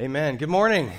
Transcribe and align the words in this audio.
Amen. 0.00 0.36
Good 0.36 0.48
morning. 0.48 0.92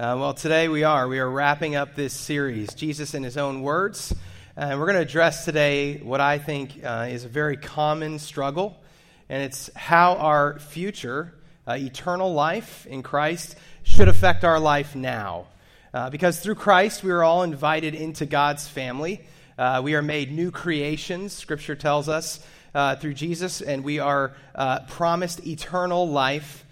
Uh, 0.00 0.16
well, 0.18 0.34
today 0.34 0.66
we 0.66 0.82
are. 0.82 1.06
We 1.06 1.20
are 1.20 1.30
wrapping 1.30 1.76
up 1.76 1.94
this 1.94 2.12
series, 2.12 2.74
Jesus 2.74 3.14
in 3.14 3.22
His 3.22 3.36
Own 3.36 3.62
Words. 3.62 4.12
And 4.56 4.80
we're 4.80 4.86
going 4.86 4.96
to 4.96 5.02
address 5.02 5.44
today 5.44 5.98
what 5.98 6.20
I 6.20 6.38
think 6.38 6.80
uh, 6.82 7.06
is 7.08 7.24
a 7.24 7.28
very 7.28 7.56
common 7.56 8.18
struggle, 8.18 8.82
and 9.28 9.44
it's 9.44 9.70
how 9.76 10.16
our 10.16 10.58
future, 10.58 11.34
uh, 11.68 11.74
eternal 11.74 12.34
life 12.34 12.84
in 12.88 13.04
Christ, 13.04 13.54
should 13.84 14.08
affect 14.08 14.44
our 14.44 14.58
life 14.58 14.96
now. 14.96 15.46
Uh, 15.94 16.10
because 16.10 16.40
through 16.40 16.56
Christ, 16.56 17.04
we 17.04 17.12
are 17.12 17.22
all 17.22 17.44
invited 17.44 17.94
into 17.94 18.26
God's 18.26 18.66
family. 18.66 19.24
Uh, 19.56 19.82
we 19.84 19.94
are 19.94 20.02
made 20.02 20.32
new 20.32 20.50
creations, 20.50 21.32
Scripture 21.32 21.76
tells 21.76 22.08
us, 22.08 22.44
uh, 22.74 22.96
through 22.96 23.14
Jesus, 23.14 23.60
and 23.60 23.84
we 23.84 24.00
are 24.00 24.32
promised 24.88 25.46
eternal 25.46 26.08
life 26.08 26.64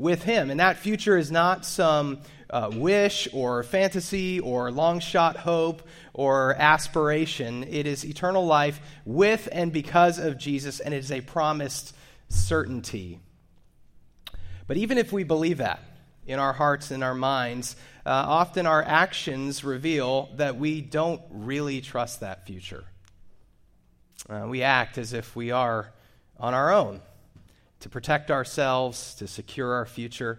with 0.00 0.22
Him. 0.22 0.50
And 0.50 0.58
that 0.58 0.78
future 0.78 1.18
is 1.18 1.30
not 1.30 1.64
some 1.66 2.20
uh, 2.48 2.70
wish 2.72 3.28
or 3.32 3.62
fantasy 3.62 4.40
or 4.40 4.70
long 4.70 4.98
shot 4.98 5.36
hope 5.36 5.82
or 6.14 6.54
aspiration. 6.54 7.64
It 7.64 7.86
is 7.86 8.04
eternal 8.04 8.44
life 8.46 8.80
with 9.04 9.48
and 9.52 9.72
because 9.72 10.18
of 10.18 10.38
Jesus, 10.38 10.80
and 10.80 10.94
it 10.94 10.98
is 10.98 11.12
a 11.12 11.20
promised 11.20 11.94
certainty. 12.28 13.20
But 14.66 14.78
even 14.78 14.98
if 14.98 15.12
we 15.12 15.22
believe 15.22 15.58
that 15.58 15.80
in 16.26 16.38
our 16.38 16.52
hearts 16.52 16.90
and 16.90 17.04
our 17.04 17.14
minds, 17.14 17.76
uh, 18.06 18.10
often 18.10 18.66
our 18.66 18.82
actions 18.82 19.62
reveal 19.64 20.30
that 20.36 20.56
we 20.56 20.80
don't 20.80 21.20
really 21.30 21.80
trust 21.80 22.20
that 22.20 22.46
future. 22.46 22.84
Uh, 24.28 24.46
we 24.48 24.62
act 24.62 24.96
as 24.96 25.12
if 25.12 25.36
we 25.36 25.50
are 25.50 25.92
on 26.38 26.54
our 26.54 26.72
own 26.72 27.00
to 27.80 27.88
protect 27.88 28.30
ourselves, 28.30 29.14
to 29.16 29.26
secure 29.26 29.74
our 29.74 29.86
future. 29.86 30.38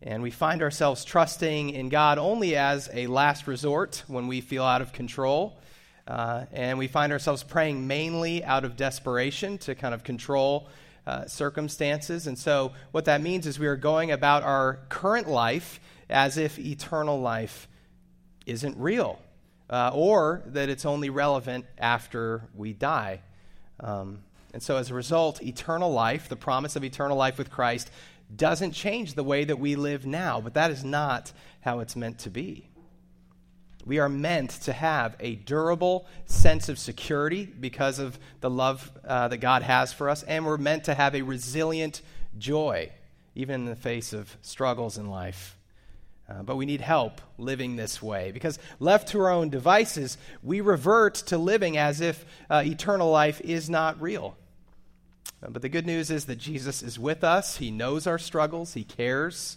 And 0.00 0.22
we 0.22 0.30
find 0.30 0.62
ourselves 0.62 1.04
trusting 1.04 1.70
in 1.70 1.88
God 1.88 2.18
only 2.18 2.56
as 2.56 2.88
a 2.92 3.06
last 3.08 3.46
resort 3.46 4.04
when 4.06 4.28
we 4.28 4.40
feel 4.40 4.62
out 4.62 4.80
of 4.80 4.92
control. 4.92 5.58
Uh, 6.06 6.44
and 6.52 6.78
we 6.78 6.86
find 6.86 7.12
ourselves 7.12 7.42
praying 7.42 7.86
mainly 7.86 8.44
out 8.44 8.64
of 8.64 8.76
desperation 8.76 9.58
to 9.58 9.74
kind 9.74 9.92
of 9.92 10.04
control 10.04 10.68
uh, 11.06 11.26
circumstances. 11.26 12.26
And 12.26 12.38
so, 12.38 12.72
what 12.92 13.06
that 13.06 13.20
means 13.20 13.46
is 13.46 13.58
we 13.58 13.66
are 13.66 13.76
going 13.76 14.10
about 14.10 14.42
our 14.42 14.80
current 14.88 15.28
life 15.28 15.80
as 16.08 16.38
if 16.38 16.58
eternal 16.58 17.20
life 17.20 17.68
isn't 18.46 18.76
real, 18.78 19.18
uh, 19.68 19.90
or 19.92 20.42
that 20.46 20.68
it's 20.68 20.86
only 20.86 21.10
relevant 21.10 21.66
after 21.76 22.42
we 22.54 22.72
die. 22.72 23.20
Um, 23.80 24.20
and 24.52 24.62
so, 24.62 24.76
as 24.76 24.90
a 24.90 24.94
result, 24.94 25.42
eternal 25.42 25.92
life, 25.92 26.28
the 26.28 26.36
promise 26.36 26.76
of 26.76 26.84
eternal 26.84 27.16
life 27.16 27.36
with 27.36 27.50
Christ, 27.50 27.90
doesn't 28.34 28.72
change 28.72 29.14
the 29.14 29.24
way 29.24 29.44
that 29.44 29.58
we 29.58 29.76
live 29.76 30.06
now, 30.06 30.40
but 30.40 30.54
that 30.54 30.70
is 30.70 30.84
not 30.84 31.32
how 31.60 31.80
it's 31.80 31.96
meant 31.96 32.18
to 32.20 32.30
be. 32.30 32.68
We 33.84 33.98
are 33.98 34.08
meant 34.08 34.50
to 34.62 34.72
have 34.72 35.16
a 35.20 35.36
durable 35.36 36.06
sense 36.26 36.68
of 36.68 36.78
security 36.78 37.46
because 37.46 37.98
of 37.98 38.18
the 38.40 38.50
love 38.50 38.90
uh, 39.06 39.28
that 39.28 39.38
God 39.38 39.62
has 39.62 39.92
for 39.92 40.10
us, 40.10 40.22
and 40.22 40.44
we're 40.44 40.58
meant 40.58 40.84
to 40.84 40.94
have 40.94 41.14
a 41.14 41.22
resilient 41.22 42.02
joy, 42.36 42.90
even 43.34 43.62
in 43.62 43.66
the 43.66 43.76
face 43.76 44.12
of 44.12 44.36
struggles 44.42 44.98
in 44.98 45.08
life. 45.08 45.57
Uh, 46.28 46.42
but 46.42 46.56
we 46.56 46.66
need 46.66 46.82
help 46.82 47.22
living 47.38 47.76
this 47.76 48.02
way 48.02 48.30
because, 48.32 48.58
left 48.80 49.08
to 49.08 49.20
our 49.20 49.30
own 49.30 49.48
devices, 49.48 50.18
we 50.42 50.60
revert 50.60 51.14
to 51.14 51.38
living 51.38 51.78
as 51.78 52.02
if 52.02 52.26
uh, 52.50 52.62
eternal 52.66 53.10
life 53.10 53.40
is 53.40 53.70
not 53.70 54.00
real. 54.00 54.36
Uh, 55.42 55.48
but 55.48 55.62
the 55.62 55.70
good 55.70 55.86
news 55.86 56.10
is 56.10 56.26
that 56.26 56.36
Jesus 56.36 56.82
is 56.82 56.98
with 56.98 57.24
us. 57.24 57.56
He 57.56 57.70
knows 57.70 58.06
our 58.06 58.18
struggles, 58.18 58.74
He 58.74 58.84
cares, 58.84 59.56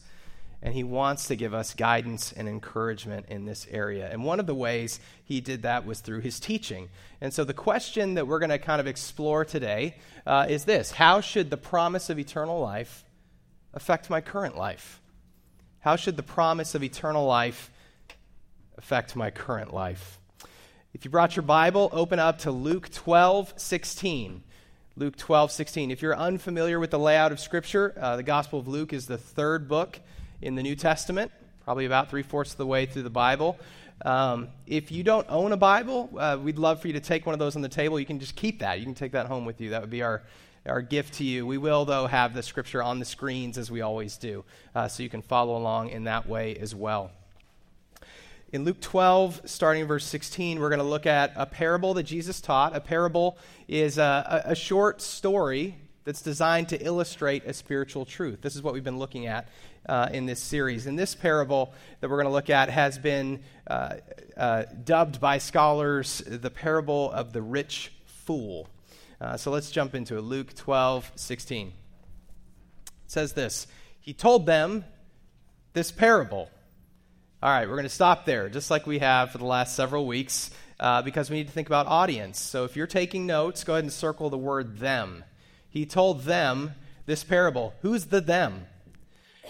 and 0.62 0.74
He 0.74 0.86
wants 0.86 1.28
to 1.28 1.36
give 1.36 1.54
us 1.54 1.74
guidance 1.74 2.32
and 2.32 2.48
encouragement 2.48 3.26
in 3.28 3.44
this 3.44 3.68
area. 3.70 4.10
And 4.10 4.24
one 4.24 4.40
of 4.40 4.48
the 4.48 4.56
ways 4.56 5.02
He 5.26 5.42
did 5.42 5.64
that 5.64 5.86
was 5.86 6.00
through 6.00 6.22
His 6.22 6.40
teaching. 6.40 6.88
And 7.20 7.34
so 7.34 7.44
the 7.44 7.54
question 7.54 8.14
that 8.14 8.28
we're 8.28 8.40
going 8.40 8.50
to 8.50 8.60
kind 8.60 8.80
of 8.80 8.88
explore 8.88 9.44
today 9.44 9.98
uh, 10.26 10.46
is 10.48 10.64
this 10.64 10.92
How 10.92 11.20
should 11.20 11.50
the 11.50 11.58
promise 11.58 12.10
of 12.10 12.18
eternal 12.18 12.62
life 12.62 13.04
affect 13.74 14.10
my 14.10 14.22
current 14.22 14.56
life? 14.56 15.00
How 15.81 15.96
should 15.96 16.16
the 16.16 16.24
promise 16.24 16.75
of 16.75 16.84
eternal 16.84 17.25
life 17.25 17.72
affect 18.78 19.16
my 19.16 19.31
current 19.31 19.74
life? 19.74 20.19
If 20.94 21.03
you 21.06 21.09
brought 21.09 21.36
your 21.36 21.42
Bible, 21.42 21.90
open 21.92 22.19
up 22.19 22.38
to 22.40 22.52
Luke 22.52 22.92
12, 22.92 23.56
16. 23.58 24.44
Luke 24.96 25.18
12, 25.18 25.52
16. 25.52 25.90
If 25.90 26.03
you're 26.03 26.16
unfamiliar 26.16 26.80
with 26.80 26.92
the 26.92 27.00
layout 27.00 27.31
of 27.31 27.40
Scripture, 27.40 27.96
uh, 28.00 28.16
the 28.16 28.22
Gospel 28.22 28.59
of 28.59 28.68
Luke 28.68 28.94
is 28.94 29.08
the 29.08 29.18
third 29.18 29.68
book 29.68 30.00
in 30.40 30.53
the 30.53 30.62
New 30.62 30.75
Testament, 30.75 31.31
probably 31.66 31.86
about 31.86 32.12
three 32.12 32.22
fourths 32.22 32.52
of 32.52 32.58
the 32.58 32.68
way 32.68 32.86
through 32.86 33.03
the 33.03 33.09
Bible. 33.09 33.58
Um, 34.06 34.50
if 34.68 34.92
you 34.92 35.03
don't 35.03 35.25
own 35.30 35.52
a 35.52 35.58
Bible, 35.58 36.12
uh, 36.16 36.38
we'd 36.40 36.59
love 36.59 36.80
for 36.80 36.90
you 36.90 36.94
to 36.94 37.00
take 37.00 37.25
one 37.25 37.34
of 37.34 37.40
those 37.40 37.56
on 37.56 37.63
the 37.63 37.69
table. 37.69 38.00
You 38.00 38.06
can 38.06 38.19
just 38.19 38.36
keep 38.36 38.59
that. 38.59 38.78
You 38.78 38.86
can 38.86 38.94
take 38.94 39.13
that 39.13 39.25
home 39.25 39.46
with 39.46 39.59
you. 39.59 39.72
That 39.72 39.81
would 39.81 39.90
be 39.90 40.03
our 40.03 40.22
our 40.66 40.82
gift 40.82 41.16
to 41.16 41.24
you. 41.24 41.46
We 41.46 41.58
will, 41.58 41.86
though, 41.86 42.08
have 42.08 42.34
the 42.34 42.44
scripture 42.44 42.84
on 42.84 43.00
the 43.00 43.06
screens 43.06 43.58
as 43.58 43.72
we 43.72 43.82
always 43.82 44.18
do, 44.18 44.44
uh, 44.76 44.88
so 44.88 45.04
you 45.04 45.10
can 45.10 45.22
follow 45.22 45.58
along 45.58 45.90
in 45.90 46.06
that 46.06 46.28
way 46.28 46.56
as 46.56 46.76
well. 46.76 47.12
In 48.54 48.66
Luke 48.66 48.82
12, 48.82 49.44
starting 49.46 49.86
verse 49.86 50.06
16, 50.06 50.60
we're 50.60 50.70
going 50.70 50.80
to 50.80 50.86
look 50.86 51.06
at 51.06 51.32
a 51.38 51.46
parable 51.46 51.94
that 51.94 52.04
Jesus 52.04 52.42
taught. 52.42 52.76
A 52.76 52.82
parable 52.82 53.38
is 53.70 53.98
a, 53.98 54.44
a, 54.46 54.56
short 54.56 55.02
story 55.02 55.78
that's 56.04 56.22
designed 56.22 56.68
to 56.70 56.86
illustrate 56.86 57.46
a 57.46 57.54
spiritual 57.54 58.04
truth. 58.04 58.42
This 58.42 58.58
is 58.58 58.62
what 58.62 58.74
we've 58.74 58.84
been 58.84 59.00
looking 59.00 59.26
at 59.26 59.48
uh, 59.88 60.10
in 60.12 60.26
this 60.26 60.42
series. 60.42 60.86
And 60.86 61.00
this 61.00 61.16
parable 61.16 61.74
that 62.02 62.10
we're 62.10 62.18
going 62.18 62.28
to 62.28 62.34
look 62.34 62.50
at 62.50 62.70
has 62.70 62.98
been 62.98 63.40
uh, 63.68 63.96
uh, 64.36 64.64
dubbed 64.84 65.22
by 65.22 65.38
scholars 65.38 66.22
the 66.26 66.50
parable 66.50 67.10
of 67.14 67.32
the 67.32 67.42
rich 67.42 67.94
fool. 68.06 68.68
Uh, 69.22 69.38
so 69.38 69.52
let's 69.52 69.70
jump 69.70 69.94
into 69.94 70.18
it. 70.18 70.22
Luke 70.22 70.56
12, 70.56 71.12
16. 71.16 71.68
It 71.68 71.74
says 73.06 73.34
this 73.34 73.68
He 74.00 74.14
told 74.14 74.48
them 74.48 74.84
this 75.74 75.92
parable. 75.92 76.50
All 77.44 77.50
right, 77.50 77.68
we're 77.68 77.76
going 77.76 77.84
to 77.84 77.90
stop 77.90 78.26
there, 78.26 78.50
just 78.50 78.72
like 78.72 78.86
we 78.88 79.00
have 79.00 79.31
for 79.31 79.38
the 79.38 79.46
last 79.46 79.76
several 79.76 80.06
weeks, 80.06 80.52
uh, 80.80 81.02
because 81.02 81.30
we 81.30 81.38
need 81.38 81.48
to 81.48 81.54
think 81.54 81.68
about 81.68 81.88
audience. 81.88 82.40
So 82.40 82.66
if 82.66 82.76
you're 82.76 82.88
taking 82.88 83.26
notes, 83.26 83.64
go 83.64 83.74
ahead 83.74 83.84
and 83.84 83.94
circle 83.94 84.30
the 84.30 84.38
word 84.38 84.80
them. 84.80 85.24
He 85.70 85.86
told 85.86 86.24
them 86.24 86.74
this 87.06 87.24
parable. 87.24 87.74
Who's 87.81 88.06
the 88.06 88.22
them? 88.22 88.66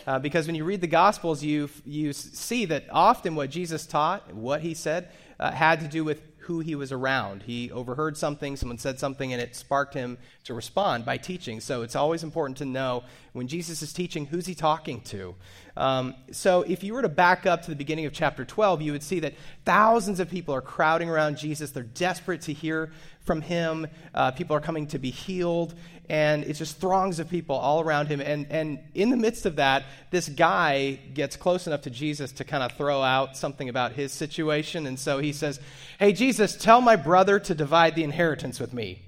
Uh, 0.07 0.19
because 0.19 0.47
when 0.47 0.55
you 0.55 0.63
read 0.63 0.81
the 0.81 0.87
Gospels, 0.87 1.43
you, 1.43 1.69
you 1.85 2.13
see 2.13 2.65
that 2.65 2.85
often 2.91 3.35
what 3.35 3.49
Jesus 3.49 3.85
taught, 3.85 4.33
what 4.33 4.61
he 4.61 4.73
said, 4.73 5.09
uh, 5.39 5.51
had 5.51 5.81
to 5.81 5.87
do 5.87 6.03
with 6.03 6.30
who 6.51 6.59
he 6.59 6.75
was 6.75 6.91
around. 6.91 7.43
He 7.43 7.71
overheard 7.71 8.17
something, 8.17 8.57
someone 8.57 8.77
said 8.77 8.99
something, 8.99 9.31
and 9.31 9.41
it 9.41 9.55
sparked 9.55 9.93
him 9.93 10.17
to 10.43 10.53
respond 10.53 11.05
by 11.05 11.15
teaching. 11.15 11.61
So 11.61 11.81
it's 11.81 11.95
always 11.95 12.23
important 12.23 12.57
to 12.57 12.65
know 12.65 13.03
when 13.31 13.47
Jesus 13.47 13.81
is 13.81 13.93
teaching, 13.93 14.25
who's 14.25 14.45
he 14.45 14.53
talking 14.53 14.99
to? 15.01 15.35
Um, 15.77 16.15
so 16.31 16.63
if 16.63 16.83
you 16.83 16.93
were 16.93 17.01
to 17.01 17.09
back 17.09 17.45
up 17.45 17.61
to 17.63 17.69
the 17.69 17.75
beginning 17.77 18.05
of 18.05 18.11
chapter 18.11 18.43
12, 18.43 18.81
you 18.81 18.91
would 18.91 19.03
see 19.03 19.21
that 19.21 19.33
thousands 19.63 20.19
of 20.19 20.29
people 20.29 20.53
are 20.53 20.61
crowding 20.61 21.09
around 21.09 21.37
Jesus. 21.37 21.71
They're 21.71 21.83
desperate 21.83 22.41
to 22.41 22.53
hear 22.53 22.91
from 23.21 23.41
him. 23.41 23.87
Uh, 24.13 24.31
people 24.31 24.55
are 24.55 24.61
coming 24.61 24.87
to 24.87 24.99
be 24.99 25.09
healed, 25.09 25.73
and 26.11 26.43
it's 26.43 26.59
just 26.59 26.77
throngs 26.77 27.19
of 27.19 27.29
people 27.29 27.55
all 27.55 27.79
around 27.79 28.07
him. 28.07 28.19
And, 28.19 28.45
and 28.51 28.79
in 28.93 29.11
the 29.11 29.15
midst 29.15 29.45
of 29.45 29.55
that, 29.55 29.85
this 30.09 30.27
guy 30.27 30.99
gets 31.13 31.37
close 31.37 31.67
enough 31.67 31.83
to 31.83 31.89
Jesus 31.89 32.33
to 32.33 32.43
kind 32.43 32.63
of 32.63 32.73
throw 32.73 33.01
out 33.01 33.37
something 33.37 33.69
about 33.69 33.93
his 33.93 34.11
situation. 34.11 34.87
And 34.87 34.99
so 34.99 35.19
he 35.19 35.31
says, 35.31 35.61
Hey, 35.99 36.11
Jesus, 36.11 36.57
tell 36.57 36.81
my 36.81 36.97
brother 36.97 37.39
to 37.39 37.55
divide 37.55 37.95
the 37.95 38.03
inheritance 38.03 38.59
with 38.59 38.73
me. 38.73 39.01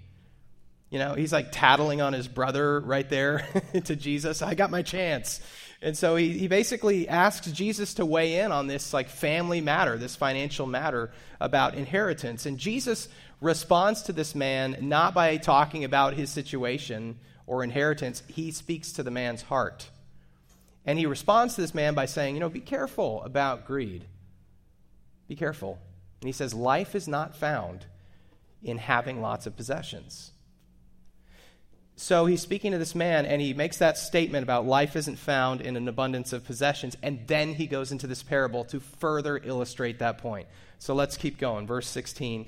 You 0.92 1.00
know, 1.00 1.14
he's 1.14 1.34
like 1.34 1.50
tattling 1.52 2.00
on 2.00 2.14
his 2.14 2.30
brother 2.30 2.80
right 2.80 3.10
there 3.10 3.50
to 3.84 3.98
Jesus. 3.98 4.42
I 4.42 4.54
got 4.54 4.72
my 4.72 4.82
chance. 4.82 5.42
And 5.82 5.98
so 5.98 6.16
he, 6.16 6.38
he 6.38 6.48
basically 6.48 7.10
asks 7.10 7.52
Jesus 7.52 7.96
to 7.96 8.06
weigh 8.06 8.40
in 8.40 8.54
on 8.54 8.68
this 8.68 8.94
like 8.94 9.10
family 9.10 9.60
matter, 9.60 9.98
this 9.98 10.16
financial 10.16 10.68
matter 10.68 11.12
about 11.42 11.76
inheritance. 11.76 12.46
And 12.46 12.58
Jesus 12.58 13.10
responds 13.44 14.04
to 14.04 14.14
this 14.14 14.34
man 14.34 14.78
not 14.82 15.14
by 15.14 15.38
talking 15.38 15.84
about 15.84 16.14
his 16.14 16.32
situation 16.32 17.20
or 17.46 17.64
inheritance, 17.64 18.24
he 18.28 18.52
speaks 18.52 18.94
to 18.94 19.04
the 19.04 19.12
man's 19.12 19.44
heart. 19.44 19.90
And 20.86 20.98
he 20.98 21.06
responds 21.06 21.56
to 21.56 21.62
this 21.62 21.76
man 21.76 21.94
by 21.94 22.06
saying, 22.06 22.36
You 22.36 22.40
know, 22.40 22.50
be 22.50 22.62
careful 22.62 23.22
about 23.24 23.66
greed. 23.66 24.06
Be 25.28 25.36
careful. 25.36 25.80
And 26.22 26.28
he 26.28 26.34
says, 26.34 26.54
Life 26.54 26.96
is 26.96 27.08
not 27.08 27.36
found 27.36 27.86
in 28.64 28.78
having 28.78 29.22
lots 29.22 29.46
of 29.46 29.58
possessions. 29.58 30.32
So 31.96 32.26
he's 32.26 32.42
speaking 32.42 32.72
to 32.72 32.78
this 32.78 32.96
man, 32.96 33.26
and 33.26 33.40
he 33.42 33.54
makes 33.54 33.78
that 33.78 33.98
statement 33.98 34.44
about 34.44 34.66
life 34.66 34.96
isn't 34.96 35.18
found 35.18 35.62
in 35.62 35.78
an 35.78 35.88
abundance 35.88 36.34
of 36.34 36.44
possessions, 36.44 36.98
and 37.04 37.28
then 37.28 37.54
he 37.54 37.68
goes 37.68 37.92
into 37.92 38.08
this 38.08 38.24
parable 38.24 38.66
to 38.66 38.80
further 38.80 39.38
illustrate 39.38 40.00
that 40.00 40.18
point. 40.18 40.48
So 40.80 40.96
let's 40.96 41.18
keep 41.18 41.38
going. 41.38 41.68
Verse 41.68 41.88
16 41.88 42.48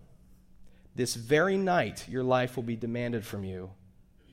this 0.95 1.15
very 1.15 1.57
night 1.57 2.05
your 2.07 2.23
life 2.23 2.55
will 2.55 2.63
be 2.63 2.75
demanded 2.75 3.25
from 3.25 3.43
you. 3.43 3.71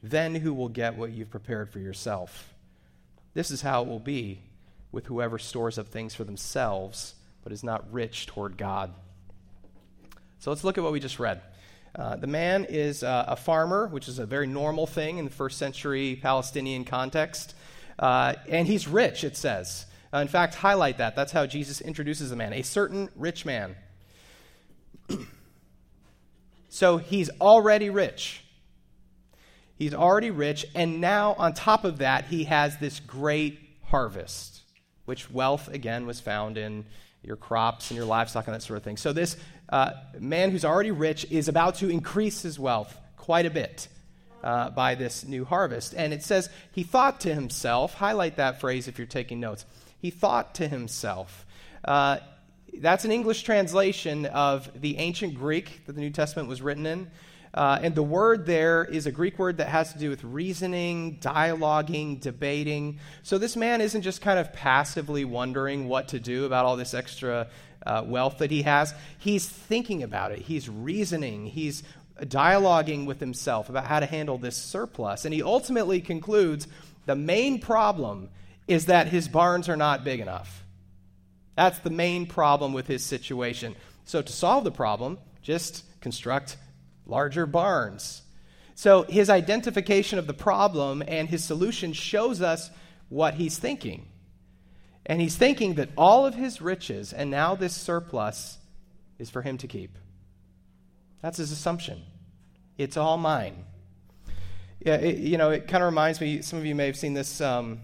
Then 0.03 0.35
who 0.35 0.55
will 0.55 0.69
get 0.69 0.97
what 0.97 1.11
you've 1.11 1.31
prepared 1.31 1.71
for 1.71 1.79
yourself? 1.79 2.55
This 3.35 3.51
is 3.51 3.63
how 3.63 3.83
it 3.83 3.89
will 3.89 4.01
be 4.01 4.43
with 4.93 5.07
whoever 5.07 5.39
stores 5.39 5.79
up 5.79 5.89
things 5.89 6.15
for 6.15 6.25
themselves, 6.25 7.15
but 7.43 7.53
is 7.53 7.63
not 7.63 7.93
rich 7.93 8.27
toward 8.27 8.57
God. 8.57 8.93
So 10.39 10.51
let's 10.51 10.65
look 10.65 10.79
at 10.79 10.85
what 10.85 10.93
we 10.93 11.01
just 11.01 11.19
read. 11.19 11.43
Uh, 11.95 12.17
the 12.17 12.27
man 12.27 12.65
is 12.65 13.03
uh, 13.03 13.25
a 13.29 13.37
farmer, 13.37 13.89
which 13.89 14.09
is 14.09 14.19
a 14.19 14.27
very 14.27 14.47
normal 14.47 14.87
thing 14.87 15.19
in 15.19 15.25
the 15.25 15.31
first 15.31 15.59
century 15.59 16.19
Palestinian 16.21 16.85
context. 16.85 17.55
Uh, 17.99 18.35
and 18.49 18.67
he's 18.67 18.87
rich, 18.87 19.25
it 19.25 19.37
says. 19.37 19.87
Uh, 20.13 20.19
in 20.19 20.29
fact, 20.29 20.55
highlight 20.55 20.99
that. 20.99 21.17
That's 21.17 21.33
how 21.33 21.47
Jesus 21.47 21.81
introduces 21.81 22.31
the 22.31 22.37
man 22.37 22.53
a 22.53 22.63
certain 22.63 23.09
rich 23.17 23.45
man. 23.45 23.75
So 26.79 26.99
he's 26.99 27.29
already 27.41 27.91
rich. 27.91 28.45
He's 29.75 29.95
already 29.95 30.31
rich, 30.31 30.65
and 30.77 31.01
now 31.01 31.35
on 31.37 31.53
top 31.53 31.83
of 31.83 31.99
that, 31.99 32.27
he 32.27 32.45
has 32.45 32.79
this 32.79 33.01
great 33.01 33.59
harvest 33.87 34.61
which 35.05 35.29
wealth, 35.29 35.67
again, 35.67 36.07
was 36.07 36.21
found 36.21 36.57
in 36.57 36.87
your 37.25 37.35
crops 37.35 37.91
and 37.91 37.97
your 37.97 38.07
livestock 38.07 38.47
and 38.47 38.55
that 38.55 38.63
sort 38.63 38.77
of 38.77 38.85
thing. 38.85 38.97
So, 38.97 39.13
this 39.13 39.37
uh, 39.71 39.91
man 40.21 40.53
who's 40.53 40.65
already 40.65 40.93
rich 40.93 41.27
is 41.33 41.49
about 41.49 41.75
to 41.77 41.89
increase 41.89 42.43
his 42.43 42.61
wealth 42.61 42.97
quite 43.17 43.45
a 43.45 43.51
bit 43.51 43.89
uh, 44.45 44.71
by 44.71 44.95
this 44.95 45.27
new 45.27 45.45
harvest. 45.45 45.95
And 45.97 46.13
it 46.13 46.23
says, 46.23 46.49
he 46.71 46.85
thought 46.85 47.23
to 47.23 47.35
himself, 47.35 47.95
highlight 47.95 48.37
that 48.37 48.61
phrase 48.61 48.87
if 48.87 48.99
you're 48.99 49.07
taking 49.09 49.41
notes. 49.41 49.65
He 50.01 50.11
thought 50.11 50.55
to 50.57 50.69
himself. 50.69 51.45
Uh, 51.85 52.19
that's 52.79 53.05
an 53.05 53.13
English 53.13 53.43
translation 53.43 54.27
of 54.27 54.71
the 54.81 54.99
ancient 54.99 55.35
Greek 55.35 55.85
that 55.87 55.95
the 55.95 56.01
New 56.01 56.11
Testament 56.11 56.49
was 56.49 56.63
written 56.63 56.87
in. 56.87 57.11
Uh, 57.55 57.79
and 57.83 57.95
the 57.95 58.03
word 58.03 58.47
there 58.47 58.85
is 58.85 59.07
a 59.07 59.13
Greek 59.13 59.39
word 59.39 59.57
that 59.57 59.69
has 59.69 59.93
to 59.93 59.99
do 59.99 60.11
with 60.11 60.23
reasoning, 60.23 61.19
dialoguing, 61.21 62.21
debating. 62.21 63.01
So 63.23 63.39
this 63.39 63.57
man 63.57 63.81
isn't 63.81 64.03
just 64.03 64.21
kind 64.21 64.39
of 64.39 64.53
passively 64.53 65.25
wondering 65.25 65.89
what 65.89 66.09
to 66.09 66.21
do 66.21 66.45
about 66.45 66.67
all 66.67 66.77
this 66.77 66.95
extra 66.95 67.49
uh, 67.87 68.05
wealth 68.07 68.39
that 68.39 68.51
he 68.51 68.63
has. 68.63 68.95
He's 69.19 69.49
thinking 69.49 70.03
about 70.03 70.33
it, 70.33 70.41
he's 70.41 70.69
reasoning, 70.69 71.47
he's 71.47 71.83
dialoguing 72.21 73.07
with 73.07 73.21
himself 73.21 73.69
about 73.69 73.87
how 73.87 74.01
to 74.01 74.07
handle 74.07 74.39
this 74.39 74.57
surplus. 74.57 75.25
And 75.25 75.33
he 75.33 75.43
ultimately 75.43 76.01
concludes 76.01 76.67
the 77.07 77.17
main 77.17 77.61
problem 77.61 78.29
is 78.67 78.87
that 78.87 79.07
his 79.07 79.29
barns 79.29 79.69
are 79.69 79.77
not 79.77 80.05
big 80.05 80.21
enough. 80.21 80.65
That's 81.59 81.81
the 81.81 81.91
main 81.91 82.27
problem 82.27 82.73
with 82.73 82.87
his 82.87 83.03
situation. 83.03 83.75
So, 84.05 84.23
to 84.23 84.33
solve 84.33 84.63
the 84.63 84.71
problem, 84.71 85.19
just 85.43 85.83
construct 86.01 86.57
larger 87.05 87.47
barns. 87.47 88.23
So 88.77 89.03
his 89.03 89.29
identification 89.29 90.21
of 90.21 90.29
the 90.29 90.35
problem 90.35 91.03
and 91.09 91.29
his 91.29 91.43
solution 91.43 91.93
shows 91.93 92.41
us 92.41 92.71
what 93.09 93.35
he's 93.35 93.59
thinking. 93.59 94.07
And 95.05 95.21
he's 95.21 95.35
thinking 95.35 95.75
that 95.75 95.89
all 95.97 96.27
of 96.27 96.37
his 96.37 96.63
riches 96.63 97.13
and 97.13 97.29
now 97.29 97.57
this 97.57 97.75
surplus 97.75 98.59
is 99.19 99.31
for 99.31 99.43
him 99.43 99.59
to 99.59 99.67
keep. 99.67 99.99
That's 101.23 101.39
his 101.39 101.51
assumption. 101.51 102.03
It's 102.77 102.97
all 102.97 103.19
mine. 103.19 103.65
Yeah, 104.79 104.95
it, 104.95 105.19
you 105.19 105.39
know, 105.39 105.51
it 105.51 105.67
kind 105.67 105.83
of 105.83 105.89
reminds 105.89 106.21
me, 106.21 106.41
some 106.43 106.61
of 106.61 106.65
you 106.65 106.77
may 106.77 106.87
have 106.87 106.97
seen 106.97 107.15
this 107.15 107.41
um, 107.41 107.81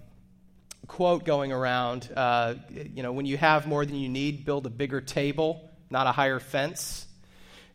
quote 0.86 1.24
going 1.24 1.52
around. 1.52 2.10
Uh, 2.14 2.54
you 2.70 3.02
know, 3.02 3.12
when 3.12 3.26
you 3.26 3.36
have 3.36 3.66
more 3.66 3.84
than 3.84 3.96
you 3.96 4.08
need, 4.08 4.44
build 4.44 4.66
a 4.66 4.70
bigger 4.70 5.00
table, 5.00 5.70
not 5.90 6.06
a 6.06 6.12
higher 6.12 6.40
fence. 6.40 7.06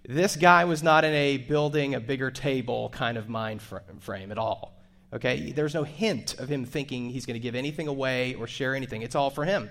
This 0.08 0.36
guy 0.36 0.66
was 0.66 0.82
not 0.82 1.04
in 1.04 1.14
a 1.14 1.38
building 1.38 1.96
a 1.96 2.00
bigger 2.00 2.32
table 2.32 2.90
kind 2.90 3.18
of 3.18 3.30
mind 3.30 3.62
frame 4.00 4.32
at 4.32 4.38
all. 4.38 4.80
Okay? 5.14 5.52
There's 5.52 5.74
no 5.74 5.84
hint 5.84 6.40
of 6.40 6.50
him 6.50 6.66
thinking 6.66 7.10
he's 7.10 7.26
going 7.26 7.36
to 7.36 7.40
give 7.40 7.56
anything 7.56 7.88
away 7.88 8.36
or 8.36 8.48
share 8.48 8.76
anything. 8.76 9.02
It's 9.02 9.16
all 9.16 9.30
for 9.30 9.46
him. 9.46 9.70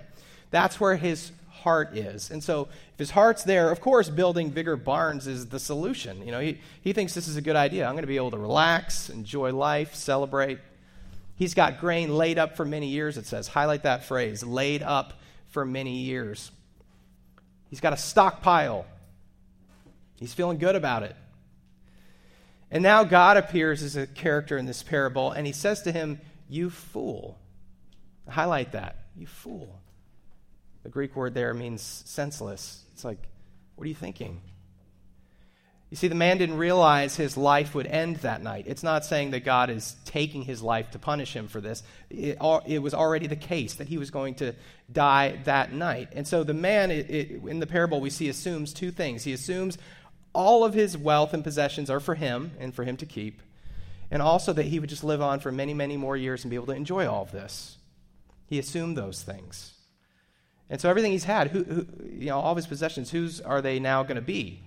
That's 0.51 0.81
where 0.81 0.97
his 0.97 1.33
heart 1.51 1.97
is. 1.97 2.31
And 2.31 2.43
so, 2.43 2.69
if 2.93 2.99
his 2.99 3.11
heart's 3.11 3.45
there, 3.45 3.71
of 3.71 3.81
course, 3.81 4.09
building 4.09 4.51
bigger 4.51 4.77
barns 4.77 5.27
is 5.27 5.49
the 5.49 5.59
solution. 5.59 6.25
You 6.25 6.33
know, 6.33 6.41
he, 6.41 6.61
he 6.83 6.93
thinks 6.93 7.15
this 7.15 7.29
is 7.29 7.37
a 7.37 7.43
good 7.43 7.57
idea. 7.57 7.85
I'm 7.87 7.93
going 7.93 8.03
to 8.03 8.09
be 8.09 8.17
able 8.17 8.31
to 8.31 8.39
relax, 8.39 9.11
enjoy 9.11 9.53
life, 9.53 9.95
celebrate. 9.95 10.59
He's 11.39 11.55
got 11.55 11.81
grain 11.81 12.15
laid 12.15 12.39
up 12.39 12.57
for 12.57 12.67
many 12.67 12.89
years, 12.89 13.17
it 13.17 13.25
says. 13.25 13.49
Highlight 13.49 13.85
that 13.85 14.05
phrase 14.05 14.45
laid 14.45 14.83
up 14.83 15.15
for 15.47 15.65
many 15.65 16.01
years. 16.01 16.51
He's 17.71 17.81
got 17.81 17.93
a 17.93 17.97
stockpile 17.97 18.85
He's 20.19 20.35
feeling 20.35 20.59
good 20.59 20.75
about 20.75 21.05
it. 21.05 21.15
And 22.71 22.83
now 22.83 23.05
God 23.05 23.37
appears 23.37 23.83
as 23.83 23.97
a 23.97 24.07
character 24.07 24.59
in 24.59 24.67
this 24.67 24.83
parable, 24.83 25.31
and 25.31 25.47
he 25.47 25.53
says 25.53 25.83
to 25.83 25.93
him, 25.93 26.21
You 26.49 26.71
fool. 26.71 27.39
Highlight 28.29 28.73
that. 28.73 28.97
You 29.17 29.27
fool. 29.27 29.81
The 30.83 30.91
Greek 30.91 31.17
word 31.17 31.35
there 31.35 31.55
means 31.55 31.83
senseless. 31.83 32.85
It's 32.93 33.05
like, 33.05 33.19
what 33.77 33.85
are 33.85 33.89
you 33.89 33.95
thinking? 33.95 34.41
You 35.91 35.97
see, 35.97 36.09
the 36.09 36.15
man 36.15 36.37
didn't 36.37 36.59
realize 36.59 37.17
his 37.17 37.39
life 37.39 37.75
would 37.75 37.87
end 37.87 38.17
that 38.17 38.43
night. 38.43 38.65
It's 38.69 38.83
not 38.83 39.07
saying 39.07 39.31
that 39.31 39.41
God 39.41 39.71
is 39.71 39.97
taking 40.05 40.43
his 40.43 40.61
life 40.61 40.91
to 40.91 40.99
punish 40.99 41.35
him 41.35 41.49
for 41.49 41.63
this. 41.63 41.83
It, 42.11 42.37
it 42.67 42.83
was 42.83 42.93
already 42.93 43.27
the 43.27 43.37
case 43.37 43.75
that 43.75 43.89
he 43.89 43.97
was 43.97 44.11
going 44.11 44.35
to 44.37 44.55
die 44.93 45.39
that 45.45 45.73
night. 45.73 46.11
And 46.13 46.29
so 46.29 46.45
the 46.45 46.53
man, 46.53 46.91
it, 46.91 47.11
it, 47.11 47.43
in 47.43 47.59
the 47.59 47.67
parable, 47.67 48.03
we 48.03 48.11
see 48.11 48.29
assumes 48.29 48.75
two 48.75 48.91
things. 48.91 49.25
He 49.25 49.33
assumes 49.33 49.79
all 50.35 50.63
of 50.63 50.75
his 50.75 50.97
wealth 50.97 51.33
and 51.33 51.43
possessions 51.43 51.89
are 51.89 52.01
for 52.01 52.15
him 52.15 52.53
and 52.61 52.75
for 52.75 52.85
him 52.85 52.99
to 52.99 53.07
keep, 53.07 53.41
and 54.11 54.21
also 54.21 54.53
that 54.53 54.67
he 54.67 54.79
would 54.79 54.91
just 54.91 55.05
live 55.05 55.23
on 55.23 55.41
for 55.41 55.51
many, 55.51 55.73
many 55.73 55.97
more 55.97 56.19
years 56.19 56.45
and 56.45 56.51
be 56.51 56.57
able 56.57 56.67
to 56.67 56.73
enjoy 56.73 57.09
all 57.09 57.23
of 57.23 57.33
this. 57.33 57.79
He 58.47 58.59
assumed 58.59 58.97
those 58.97 59.23
things. 59.23 59.73
And 60.69 60.81
so 60.81 60.91
everything 60.91 61.13
he's 61.13 61.25
had, 61.25 61.49
who, 61.49 61.65
who, 61.65 61.87
you 62.11 62.27
know, 62.27 62.41
all 62.41 62.53
of 62.53 62.57
his 62.57 62.67
possessions, 62.67 63.11
whose 63.11 63.41
are 63.41 63.63
they 63.63 63.81
now 63.81 64.03
going 64.03 64.17
to 64.17 64.23
be? 64.23 64.63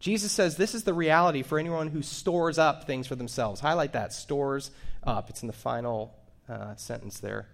Jesus 0.00 0.32
says 0.32 0.56
this 0.56 0.74
is 0.74 0.84
the 0.84 0.94
reality 0.94 1.42
for 1.42 1.58
anyone 1.58 1.88
who 1.88 2.02
stores 2.02 2.58
up 2.58 2.86
things 2.86 3.06
for 3.06 3.14
themselves. 3.14 3.60
Highlight 3.60 3.92
that, 3.92 4.12
stores 4.12 4.70
up. 5.02 5.30
It's 5.30 5.42
in 5.42 5.46
the 5.46 5.52
final 5.52 6.14
uh, 6.48 6.74
sentence 6.76 7.20
there. 7.20 7.48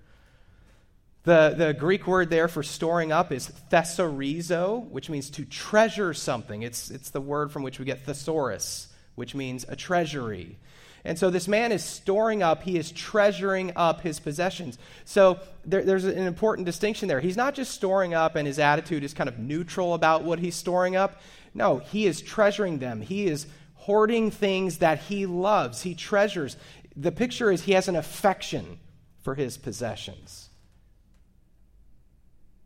The, 1.25 1.55
the 1.57 1.75
Greek 1.75 2.07
word 2.07 2.31
there 2.31 2.49
for 2.49 2.63
storing 2.63 3.13
up 3.13 3.31
is 3.31 3.53
thesaurizo, 3.71 4.89
which 4.89 5.11
means 5.11 5.29
to 5.31 5.45
treasure 5.45 6.15
something. 6.15 6.63
It's, 6.63 6.91
it's 6.91 7.11
the 7.11 7.21
word 7.21 7.53
from 7.53 7.63
which 7.63 7.79
we 7.79 7.85
get 7.85 8.07
thesaurus, 8.07 8.89
which 9.17 9.35
means 9.35 9.67
a 9.69 9.77
treasury. 9.77 10.59
And 11.05 11.19
so 11.19 11.31
this 11.31 11.49
man 11.49 11.73
is 11.73 11.83
storing 11.83 12.43
up, 12.43 12.63
he 12.63 12.77
is 12.77 12.93
treasuring 12.93 13.73
up 13.75 14.03
his 14.03 14.21
possessions. 14.21 14.79
So 15.05 15.41
there, 15.65 15.83
there's 15.83 16.05
an 16.05 16.27
important 16.27 16.67
distinction 16.67 17.09
there. 17.09 17.21
He's 17.21 17.37
not 17.37 17.55
just 17.55 17.73
storing 17.73 18.13
up 18.13 18.37
and 18.37 18.47
his 18.47 18.59
attitude 18.59 19.03
is 19.03 19.15
kind 19.15 19.29
of 19.29 19.39
neutral 19.39 19.95
about 19.95 20.25
what 20.25 20.39
he's 20.39 20.55
storing 20.55 20.97
up. 20.97 21.21
No, 21.55 21.79
he 21.79 22.07
is 22.07 22.21
treasuring 22.21 22.79
them. 22.79 23.01
He 23.01 23.27
is 23.27 23.47
hoarding 23.75 24.31
things 24.31 24.79
that 24.79 24.99
he 24.99 25.25
loves, 25.25 25.83
he 25.83 25.95
treasures. 25.95 26.57
The 26.97 27.13
picture 27.13 27.51
is 27.51 27.63
he 27.63 27.73
has 27.73 27.89
an 27.89 27.97
affection 27.97 28.79
for 29.23 29.35
his 29.35 29.57
possessions. 29.57 30.51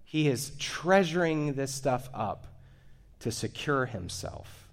He 0.03 0.29
is 0.29 0.53
treasuring 0.59 1.55
this 1.55 1.73
stuff 1.73 2.09
up 2.12 2.47
to 3.21 3.31
secure 3.31 3.87
himself. 3.87 4.63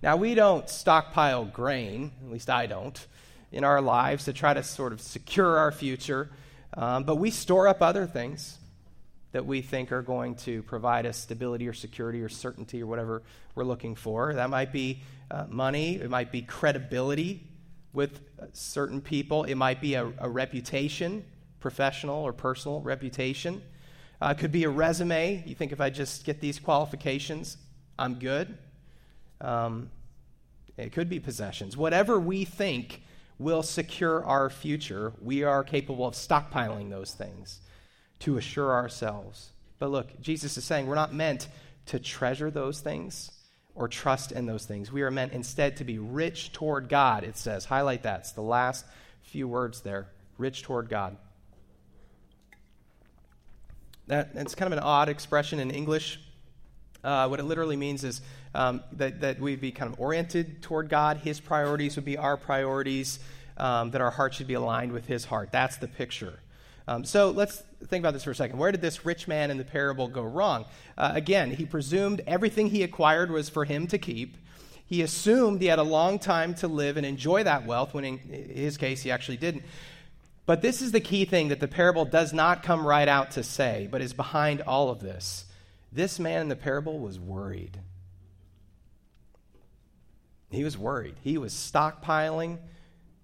Now, 0.00 0.14
we 0.14 0.34
don't 0.34 0.68
stockpile 0.70 1.44
grain, 1.44 2.12
at 2.24 2.30
least 2.30 2.48
I 2.48 2.66
don't, 2.66 3.04
in 3.50 3.64
our 3.64 3.80
lives 3.80 4.26
to 4.26 4.32
try 4.32 4.54
to 4.54 4.62
sort 4.62 4.92
of 4.92 5.00
secure 5.00 5.58
our 5.58 5.72
future, 5.72 6.30
um, 6.74 7.02
but 7.02 7.16
we 7.16 7.32
store 7.32 7.66
up 7.66 7.82
other 7.82 8.06
things 8.06 8.58
that 9.32 9.44
we 9.44 9.60
think 9.60 9.90
are 9.90 10.02
going 10.02 10.36
to 10.36 10.62
provide 10.62 11.04
us 11.04 11.16
stability 11.16 11.66
or 11.66 11.72
security 11.72 12.22
or 12.22 12.28
certainty 12.28 12.80
or 12.80 12.86
whatever 12.86 13.22
we're 13.56 13.64
looking 13.64 13.96
for. 13.96 14.34
That 14.34 14.50
might 14.50 14.72
be 14.72 15.00
uh, 15.32 15.46
money, 15.48 15.96
it 15.96 16.08
might 16.08 16.30
be 16.30 16.42
credibility 16.42 17.42
with 17.92 18.20
uh, 18.40 18.46
certain 18.52 19.00
people, 19.00 19.44
it 19.44 19.56
might 19.56 19.80
be 19.80 19.94
a, 19.94 20.12
a 20.18 20.28
reputation, 20.28 21.24
professional 21.58 22.22
or 22.22 22.32
personal 22.32 22.80
reputation. 22.82 23.60
Uh, 24.22 24.34
it 24.36 24.40
could 24.40 24.52
be 24.52 24.62
a 24.62 24.70
resume. 24.70 25.42
You 25.44 25.56
think 25.56 25.72
if 25.72 25.80
I 25.80 25.90
just 25.90 26.24
get 26.24 26.40
these 26.40 26.60
qualifications, 26.60 27.56
I'm 27.98 28.14
good. 28.14 28.56
Um, 29.40 29.90
it 30.76 30.92
could 30.92 31.08
be 31.08 31.20
possessions. 31.20 31.76
Whatever 31.76 32.18
we 32.18 32.44
think 32.44 33.02
will 33.38 33.62
secure 33.62 34.24
our 34.24 34.50
future, 34.50 35.12
we 35.20 35.42
are 35.44 35.62
capable 35.62 36.06
of 36.06 36.14
stockpiling 36.14 36.90
those 36.90 37.12
things 37.12 37.60
to 38.20 38.36
assure 38.36 38.72
ourselves. 38.72 39.50
But 39.78 39.90
look, 39.90 40.20
Jesus 40.20 40.56
is 40.56 40.64
saying 40.64 40.86
we're 40.86 40.94
not 40.94 41.14
meant 41.14 41.48
to 41.86 41.98
treasure 41.98 42.50
those 42.50 42.80
things 42.80 43.30
or 43.74 43.86
trust 43.86 44.32
in 44.32 44.46
those 44.46 44.64
things. 44.64 44.90
We 44.90 45.02
are 45.02 45.10
meant 45.10 45.32
instead 45.32 45.76
to 45.76 45.84
be 45.84 45.98
rich 45.98 46.52
toward 46.52 46.88
God, 46.88 47.22
it 47.22 47.36
says. 47.36 47.64
Highlight 47.64 48.02
that. 48.02 48.20
It's 48.20 48.32
the 48.32 48.42
last 48.42 48.84
few 49.22 49.46
words 49.46 49.82
there 49.82 50.08
rich 50.36 50.62
toward 50.62 50.88
God. 50.88 51.16
That, 54.06 54.30
it's 54.34 54.54
kind 54.54 54.72
of 54.72 54.78
an 54.78 54.84
odd 54.84 55.08
expression 55.08 55.60
in 55.60 55.70
English. 55.70 56.20
Uh, 57.04 57.28
what 57.28 57.40
it 57.40 57.44
literally 57.44 57.76
means 57.76 58.04
is 58.04 58.20
um, 58.54 58.82
that, 58.92 59.20
that 59.20 59.40
we'd 59.40 59.60
be 59.60 59.70
kind 59.70 59.92
of 59.92 60.00
oriented 60.00 60.62
toward 60.62 60.88
God. 60.88 61.18
His 61.18 61.40
priorities 61.40 61.96
would 61.96 62.04
be 62.04 62.16
our 62.16 62.36
priorities, 62.36 63.20
um, 63.56 63.90
that 63.92 64.00
our 64.00 64.10
heart 64.10 64.34
should 64.34 64.48
be 64.48 64.54
aligned 64.54 64.92
with 64.92 65.06
His 65.06 65.24
heart. 65.24 65.50
That's 65.52 65.76
the 65.76 65.88
picture. 65.88 66.40
Um, 66.88 67.04
so 67.04 67.30
let's 67.30 67.62
think 67.86 68.02
about 68.02 68.14
this 68.14 68.24
for 68.24 68.30
a 68.30 68.34
second. 68.34 68.58
Where 68.58 68.72
did 68.72 68.80
this 68.80 69.04
rich 69.04 69.28
man 69.28 69.50
in 69.50 69.58
the 69.58 69.64
parable 69.64 70.08
go 70.08 70.22
wrong? 70.22 70.64
Uh, 70.96 71.12
again, 71.14 71.50
he 71.50 71.66
presumed 71.66 72.22
everything 72.26 72.70
he 72.70 72.82
acquired 72.82 73.30
was 73.30 73.48
for 73.48 73.64
him 73.64 73.86
to 73.88 73.98
keep. 73.98 74.36
He 74.86 75.02
assumed 75.02 75.60
he 75.60 75.66
had 75.66 75.78
a 75.78 75.82
long 75.82 76.18
time 76.18 76.54
to 76.56 76.66
live 76.66 76.96
and 76.96 77.04
enjoy 77.04 77.44
that 77.44 77.66
wealth, 77.66 77.92
when 77.92 78.04
in 78.04 78.18
his 78.18 78.78
case, 78.78 79.02
he 79.02 79.10
actually 79.10 79.36
didn't. 79.36 79.64
But 80.46 80.62
this 80.62 80.80
is 80.80 80.92
the 80.92 81.00
key 81.00 81.26
thing 81.26 81.48
that 81.48 81.60
the 81.60 81.68
parable 81.68 82.06
does 82.06 82.32
not 82.32 82.62
come 82.62 82.86
right 82.86 83.06
out 83.06 83.32
to 83.32 83.42
say, 83.42 83.86
but 83.90 84.00
is 84.00 84.14
behind 84.14 84.62
all 84.62 84.88
of 84.88 85.00
this. 85.00 85.44
This 85.92 86.18
man 86.18 86.42
in 86.42 86.48
the 86.48 86.56
parable 86.56 86.98
was 86.98 87.18
worried. 87.18 87.78
He 90.50 90.64
was 90.64 90.78
worried. 90.78 91.16
He 91.22 91.38
was 91.38 91.52
stockpiling 91.52 92.58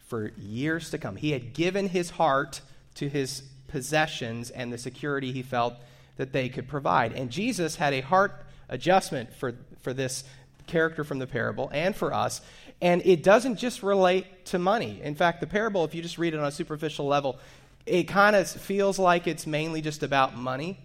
for 0.07 0.33
years 0.39 0.91
to 0.91 0.99
come. 0.99 1.17
He 1.17 1.33
had 1.33 1.55
given 1.55 1.89
his 1.89 2.11
heart 2.11 2.61
to 2.97 3.09
his 3.09 3.43
possessions 3.69 4.51
and 4.51 4.73
the 4.73 4.79
security 4.79 5.33
he 5.33 5.43
felt 5.43 5.75
that 6.17 6.33
they 6.33 6.49
could 6.49 6.69
provide. 6.69 7.13
And 7.13 7.31
Jesus 7.31 7.77
had 7.77 7.93
a 7.93 8.01
heart 8.01 8.45
adjustment 8.69 9.33
for, 9.35 9.55
for 9.81 9.93
this 9.93 10.25
character 10.67 11.05
from 11.05 11.19
the 11.19 11.27
parable 11.27 11.71
and 11.73 11.95
for 11.95 12.13
us. 12.13 12.41
And 12.81 13.03
it 13.05 13.23
doesn't 13.23 13.57
just 13.57 13.83
relate 13.83 14.47
to 14.47 14.59
money. 14.59 15.01
In 15.03 15.15
fact, 15.15 15.41
the 15.41 15.47
parable, 15.47 15.85
if 15.85 15.95
you 15.95 16.03
just 16.03 16.19
read 16.19 16.35
it 16.35 16.41
on 16.41 16.47
a 16.47 16.53
superficial 16.53 17.07
level, 17.07 17.39
it 17.87 18.05
kind 18.05 18.37
of 18.37 18.49
feels 18.49 18.99
like 18.99 19.27
it's 19.27 19.47
mainly 19.47 19.81
just 19.81 20.03
about 20.03 20.37
money. 20.37 20.79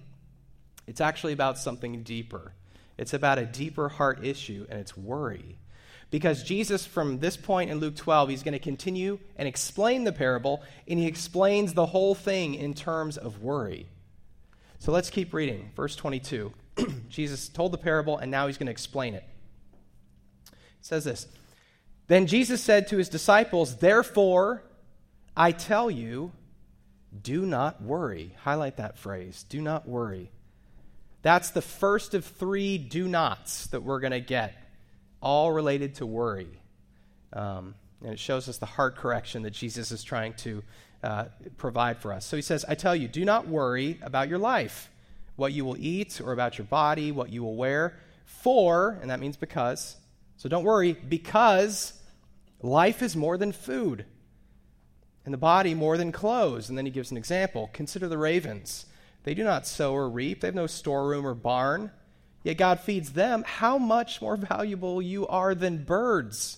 It's 0.90 1.02
actually 1.02 1.34
about 1.34 1.60
something 1.60 2.02
deeper. 2.02 2.52
It's 2.98 3.14
about 3.14 3.38
a 3.38 3.46
deeper 3.46 3.90
heart 3.90 4.26
issue, 4.26 4.66
and 4.70 4.80
it's 4.80 4.98
worry. 4.98 5.60
Because 6.10 6.42
Jesus, 6.42 6.84
from 6.84 7.20
this 7.20 7.38
point 7.38 7.70
in 7.70 7.80
Luke 7.80 7.96
12, 7.96 8.30
he's 8.30 8.42
going 8.42 8.54
to 8.54 8.60
continue 8.60 9.20
and 9.38 9.48
explain 9.48 10.04
the 10.04 10.12
parable, 10.12 10.64
and 10.88 10.98
he 10.98 11.06
explains 11.06 11.76
the 11.76 11.86
whole 11.86 12.16
thing 12.16 12.56
in 12.56 12.74
terms 12.74 13.18
of 13.18 13.44
worry. 13.44 13.86
So 14.80 14.92
let's 14.92 15.12
keep 15.12 15.32
reading. 15.32 15.70
Verse 15.76 15.96
22. 15.96 16.52
Jesus 17.10 17.50
told 17.50 17.72
the 17.72 17.78
parable, 17.78 18.18
and 18.18 18.32
now 18.32 18.48
he's 18.48 18.58
going 18.58 18.66
to 18.66 18.72
explain 18.72 19.14
it. 19.14 19.24
It 20.48 20.56
says 20.82 21.04
this 21.04 21.28
Then 22.08 22.26
Jesus 22.26 22.64
said 22.64 22.88
to 22.88 22.98
his 22.98 23.10
disciples, 23.10 23.76
Therefore, 23.76 24.64
I 25.38 25.52
tell 25.52 25.92
you, 25.92 26.32
do 27.22 27.46
not 27.46 27.80
worry. 27.80 28.36
Highlight 28.42 28.78
that 28.78 28.98
phrase 28.98 29.46
do 29.48 29.62
not 29.62 29.88
worry. 29.88 30.32
That's 31.22 31.52
the 31.52 31.62
first 31.62 32.14
of 32.14 32.26
three 32.26 32.78
do 32.78 33.08
nots 33.08 33.68
that 33.68 33.84
we're 33.84 34.00
going 34.00 34.12
to 34.12 34.22
get 34.22 34.56
all 35.22 35.52
related 35.52 35.96
to 35.96 36.06
worry. 36.06 36.48
Um, 37.34 37.76
and 38.02 38.14
it 38.14 38.20
shows 38.20 38.48
us 38.48 38.58
the 38.58 38.66
heart 38.66 38.96
correction 38.96 39.44
that 39.44 39.52
Jesus 39.52 39.92
is 39.92 40.04
trying 40.04 40.34
to 40.36 40.64
uh, 41.04 41.26
provide 41.58 41.98
for 41.98 42.14
us. 42.14 42.26
So 42.26 42.36
he 42.36 42.42
says, 42.42 42.66
I 42.68 42.76
tell 42.76 42.96
you, 42.96 43.08
do 43.08 43.26
not 43.26 43.48
worry 43.48 44.00
about 44.02 44.30
your 44.30 44.38
life, 44.38 44.90
what 45.36 45.52
you 45.52 45.66
will 45.66 45.78
eat, 45.78 46.22
or 46.22 46.32
about 46.32 46.58
your 46.58 46.66
body, 46.66 47.12
what 47.12 47.30
you 47.30 47.44
will 47.44 47.56
wear. 47.56 47.98
For, 48.26 48.98
and 49.02 49.10
that 49.10 49.20
means 49.20 49.36
because, 49.36 49.98
so 50.38 50.48
don't 50.48 50.64
worry, 50.64 50.94
because 50.94 51.94
life 52.62 53.02
is 53.02 53.16
more 53.16 53.38
than 53.38 53.52
food, 53.52 54.06
and 55.26 55.34
the 55.34 55.38
body 55.38 55.74
more 55.74 55.98
than 55.98 56.12
clothes. 56.12 56.70
And 56.70 56.78
then 56.78 56.86
he 56.86 56.92
gives 56.92 57.12
an 57.12 57.18
example. 57.18 57.70
Consider 57.74 58.08
the 58.08 58.18
ravens. 58.18 58.86
They 59.24 59.34
do 59.34 59.44
not 59.44 59.68
sow 59.68 59.94
or 59.94 60.10
reap, 60.10 60.42
they 60.42 60.48
have 60.48 60.56
no 60.56 60.68
storeroom 60.68 61.26
or 61.26 61.36
barn 61.36 61.92
yet 62.44 62.58
God 62.58 62.80
feeds 62.80 63.14
them, 63.14 63.44
how 63.46 63.78
much 63.78 64.22
more 64.22 64.38
valuable 64.38 65.02
you 65.02 65.28
are 65.28 65.56
than 65.56 65.84
birds. 65.84 66.58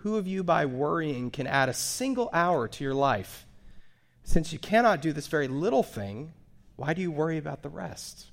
Who 0.00 0.16
of 0.16 0.26
you, 0.26 0.44
by 0.44 0.66
worrying, 0.66 1.30
can 1.30 1.46
add 1.46 1.68
a 1.68 1.74
single 1.74 2.30
hour 2.32 2.68
to 2.68 2.84
your 2.84 2.94
life? 2.94 3.44
Since 4.24 4.52
you 4.52 4.58
cannot 4.58 5.02
do 5.02 5.12
this 5.12 5.26
very 5.26 5.48
little 5.48 5.82
thing, 5.82 6.32
why 6.76 6.94
do 6.94 7.02
you 7.02 7.10
worry 7.10 7.38
about 7.38 7.62
the 7.62 7.68
rest? 7.68 8.26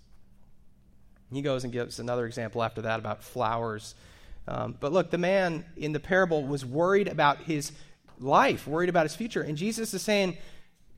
He 1.32 1.42
goes 1.42 1.64
and 1.64 1.74
gives 1.74 2.00
another 2.00 2.28
example 2.28 2.62
after 2.62 2.84
that 2.84 3.00
about 3.00 3.24
flowers. 3.24 3.96
Um, 4.48 4.76
but 4.80 4.92
look, 4.92 5.10
the 5.10 5.18
man 5.18 5.66
in 5.78 5.94
the 5.94 6.00
parable 6.00 6.44
was 6.44 6.64
worried 6.64 7.08
about 7.08 7.40
his 7.40 7.72
life, 8.20 8.68
worried 8.68 8.90
about 8.90 9.06
his 9.06 9.16
future. 9.16 9.42
And 9.42 9.58
Jesus 9.58 9.94
is 9.94 10.02
saying, 10.02 10.38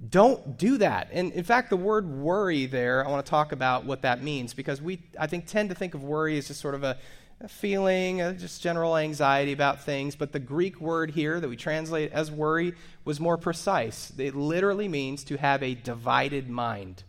don't 0.09 0.57
do 0.57 0.77
that. 0.79 1.09
And 1.11 1.31
in 1.31 1.43
fact, 1.43 1.69
the 1.69 1.77
word 1.77 2.07
worry 2.07 2.65
there, 2.65 3.05
I 3.05 3.09
want 3.09 3.25
to 3.25 3.29
talk 3.29 3.51
about 3.51 3.85
what 3.85 4.01
that 4.01 4.21
means 4.21 4.53
because 4.53 4.81
we, 4.81 5.01
I 5.19 5.27
think, 5.27 5.47
tend 5.47 5.69
to 5.69 5.75
think 5.75 5.93
of 5.93 6.03
worry 6.03 6.37
as 6.37 6.47
just 6.47 6.59
sort 6.59 6.75
of 6.75 6.83
a, 6.83 6.97
a 7.41 7.47
feeling, 7.47 8.21
a 8.21 8.33
just 8.33 8.61
general 8.61 8.97
anxiety 8.97 9.53
about 9.53 9.83
things. 9.83 10.15
But 10.15 10.31
the 10.31 10.39
Greek 10.39 10.81
word 10.81 11.11
here 11.11 11.39
that 11.39 11.47
we 11.47 11.55
translate 11.55 12.11
as 12.11 12.29
worry 12.29 12.73
was 13.05 13.19
more 13.19 13.37
precise. 13.37 14.11
It 14.17 14.35
literally 14.35 14.87
means 14.87 15.23
to 15.25 15.37
have 15.37 15.63
a 15.63 15.75
divided 15.75 16.49
mind. 16.49 17.03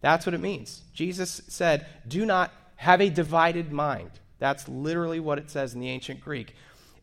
That's 0.00 0.26
what 0.26 0.34
it 0.34 0.40
means. 0.40 0.82
Jesus 0.92 1.40
said, 1.48 1.86
do 2.06 2.26
not 2.26 2.52
have 2.76 3.00
a 3.00 3.08
divided 3.08 3.72
mind. 3.72 4.10
That's 4.38 4.68
literally 4.68 5.20
what 5.20 5.38
it 5.38 5.50
says 5.50 5.72
in 5.72 5.80
the 5.80 5.88
ancient 5.88 6.20
Greek. 6.20 6.54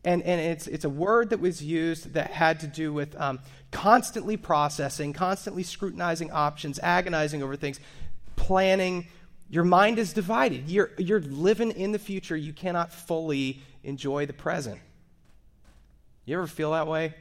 And, 0.04 0.22
and 0.22 0.40
it's, 0.40 0.66
it's 0.66 0.84
a 0.84 0.90
word 0.90 1.30
that 1.30 1.40
was 1.40 1.62
used 1.62 2.14
that 2.14 2.32
had 2.32 2.60
to 2.60 2.66
do 2.66 2.92
with 2.92 3.18
um, 3.20 3.38
constantly 3.70 4.36
processing, 4.36 5.12
constantly 5.12 5.62
scrutinizing 5.62 6.32
options, 6.32 6.80
agonizing 6.80 7.42
over 7.42 7.54
things, 7.54 7.78
planning. 8.34 9.06
Your 9.48 9.64
mind 9.64 9.98
is 9.98 10.12
divided. 10.12 10.68
You're, 10.68 10.90
you're 10.98 11.20
living 11.20 11.70
in 11.70 11.92
the 11.92 12.00
future. 12.00 12.36
You 12.36 12.52
cannot 12.52 12.92
fully 12.92 13.62
enjoy 13.84 14.26
the 14.26 14.32
present. 14.32 14.80
You 16.24 16.36
ever 16.36 16.46
feel 16.46 16.72
that 16.72 16.88
way? 16.88 17.14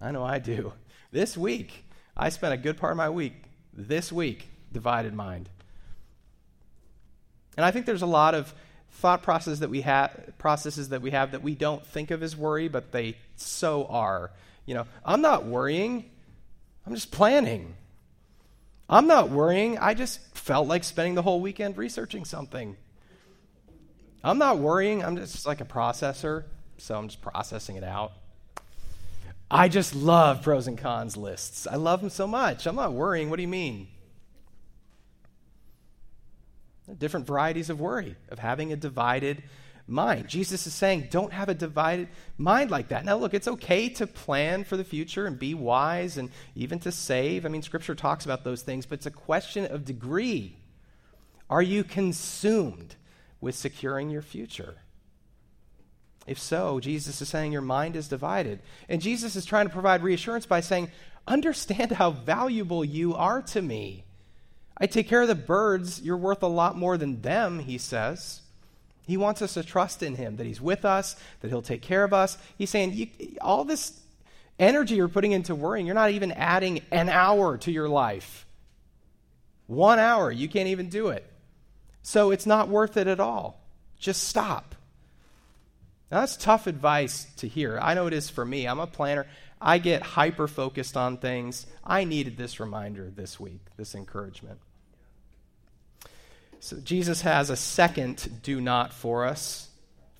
I 0.00 0.10
know 0.10 0.24
I 0.24 0.38
do. 0.38 0.72
This 1.12 1.36
week, 1.36 1.84
I 2.16 2.28
spent 2.28 2.54
a 2.54 2.56
good 2.56 2.76
part 2.76 2.92
of 2.92 2.96
my 2.96 3.10
week, 3.10 3.34
this 3.72 4.12
week, 4.12 4.48
divided 4.72 5.14
mind. 5.14 5.48
And 7.56 7.64
I 7.64 7.70
think 7.70 7.86
there's 7.86 8.02
a 8.02 8.06
lot 8.06 8.34
of 8.34 8.52
thought 8.94 9.22
processes 9.22 9.60
that 9.60 9.70
we 9.70 9.82
have 9.82 10.32
processes 10.38 10.88
that 10.90 11.02
we 11.02 11.10
have 11.10 11.32
that 11.32 11.42
we 11.42 11.54
don't 11.54 11.84
think 11.84 12.10
of 12.10 12.22
as 12.22 12.36
worry, 12.36 12.68
but 12.68 12.92
they 12.92 13.16
so 13.36 13.86
are. 13.86 14.30
You 14.66 14.74
know, 14.74 14.86
I'm 15.04 15.20
not 15.20 15.44
worrying. 15.44 16.10
I'm 16.86 16.94
just 16.94 17.10
planning. 17.10 17.74
I'm 18.88 19.06
not 19.06 19.30
worrying. 19.30 19.78
I 19.78 19.94
just 19.94 20.20
felt 20.36 20.68
like 20.68 20.84
spending 20.84 21.14
the 21.14 21.22
whole 21.22 21.40
weekend 21.40 21.76
researching 21.76 22.24
something. 22.24 22.76
I'm 24.22 24.38
not 24.38 24.58
worrying. 24.58 25.04
I'm 25.04 25.16
just 25.16 25.46
like 25.46 25.60
a 25.60 25.66
processor, 25.66 26.44
so 26.78 26.96
I'm 26.96 27.08
just 27.08 27.20
processing 27.20 27.76
it 27.76 27.84
out. 27.84 28.12
I 29.50 29.68
just 29.68 29.94
love 29.94 30.42
pros 30.42 30.66
and 30.66 30.78
cons 30.78 31.16
lists. 31.16 31.66
I 31.66 31.76
love 31.76 32.00
them 32.00 32.10
so 32.10 32.26
much. 32.26 32.66
I'm 32.66 32.76
not 32.76 32.92
worrying. 32.92 33.28
What 33.28 33.36
do 33.36 33.42
you 33.42 33.48
mean? 33.48 33.88
Different 36.98 37.26
varieties 37.26 37.70
of 37.70 37.80
worry, 37.80 38.16
of 38.28 38.38
having 38.38 38.72
a 38.72 38.76
divided 38.76 39.42
mind. 39.86 40.28
Jesus 40.28 40.66
is 40.66 40.74
saying, 40.74 41.08
don't 41.10 41.32
have 41.32 41.48
a 41.48 41.54
divided 41.54 42.08
mind 42.36 42.70
like 42.70 42.88
that. 42.88 43.04
Now, 43.04 43.16
look, 43.16 43.34
it's 43.34 43.48
okay 43.48 43.88
to 43.90 44.06
plan 44.06 44.64
for 44.64 44.76
the 44.76 44.84
future 44.84 45.26
and 45.26 45.38
be 45.38 45.54
wise 45.54 46.18
and 46.18 46.30
even 46.54 46.78
to 46.80 46.92
save. 46.92 47.44
I 47.44 47.48
mean, 47.48 47.62
Scripture 47.62 47.94
talks 47.94 48.24
about 48.24 48.44
those 48.44 48.62
things, 48.62 48.86
but 48.86 48.98
it's 48.98 49.06
a 49.06 49.10
question 49.10 49.66
of 49.66 49.84
degree. 49.84 50.56
Are 51.50 51.62
you 51.62 51.84
consumed 51.84 52.96
with 53.40 53.54
securing 53.54 54.10
your 54.10 54.22
future? 54.22 54.76
If 56.26 56.38
so, 56.38 56.80
Jesus 56.80 57.20
is 57.20 57.28
saying 57.28 57.52
your 57.52 57.60
mind 57.60 57.96
is 57.96 58.08
divided. 58.08 58.60
And 58.88 59.02
Jesus 59.02 59.36
is 59.36 59.44
trying 59.44 59.66
to 59.66 59.72
provide 59.72 60.02
reassurance 60.02 60.46
by 60.46 60.60
saying, 60.60 60.90
understand 61.26 61.92
how 61.92 62.10
valuable 62.10 62.84
you 62.84 63.14
are 63.14 63.42
to 63.42 63.60
me. 63.60 64.03
I 64.76 64.86
take 64.86 65.08
care 65.08 65.22
of 65.22 65.28
the 65.28 65.34
birds. 65.34 66.02
You're 66.02 66.16
worth 66.16 66.42
a 66.42 66.48
lot 66.48 66.76
more 66.76 66.96
than 66.96 67.22
them, 67.22 67.60
he 67.60 67.78
says. 67.78 68.40
He 69.06 69.16
wants 69.16 69.42
us 69.42 69.54
to 69.54 69.62
trust 69.62 70.02
in 70.02 70.16
him, 70.16 70.36
that 70.36 70.46
he's 70.46 70.60
with 70.60 70.84
us, 70.84 71.16
that 71.40 71.48
he'll 71.48 71.62
take 71.62 71.82
care 71.82 72.04
of 72.04 72.12
us. 72.12 72.38
He's 72.56 72.70
saying, 72.70 73.36
all 73.40 73.64
this 73.64 74.00
energy 74.58 74.94
you're 74.94 75.08
putting 75.08 75.32
into 75.32 75.54
worrying, 75.54 75.86
you're 75.86 75.94
not 75.94 76.10
even 76.10 76.32
adding 76.32 76.80
an 76.90 77.08
hour 77.08 77.58
to 77.58 77.70
your 77.70 77.88
life. 77.88 78.46
One 79.66 79.98
hour, 79.98 80.30
you 80.32 80.48
can't 80.48 80.68
even 80.68 80.88
do 80.88 81.08
it. 81.08 81.24
So 82.02 82.30
it's 82.30 82.46
not 82.46 82.68
worth 82.68 82.96
it 82.96 83.06
at 83.06 83.20
all. 83.20 83.60
Just 83.98 84.24
stop. 84.24 84.74
Now, 86.10 86.20
that's 86.20 86.36
tough 86.36 86.66
advice 86.66 87.26
to 87.38 87.48
hear. 87.48 87.78
I 87.80 87.94
know 87.94 88.06
it 88.06 88.12
is 88.12 88.28
for 88.28 88.44
me. 88.44 88.66
I'm 88.66 88.80
a 88.80 88.86
planner. 88.86 89.26
I 89.66 89.78
get 89.78 90.02
hyper 90.02 90.46
focused 90.46 90.94
on 90.94 91.16
things. 91.16 91.66
I 91.82 92.04
needed 92.04 92.36
this 92.36 92.60
reminder 92.60 93.10
this 93.10 93.40
week, 93.40 93.62
this 93.78 93.94
encouragement. 93.94 94.60
So, 96.60 96.76
Jesus 96.80 97.22
has 97.22 97.48
a 97.48 97.56
second 97.56 98.42
do 98.42 98.60
not 98.60 98.92
for 98.92 99.24
us. 99.24 99.70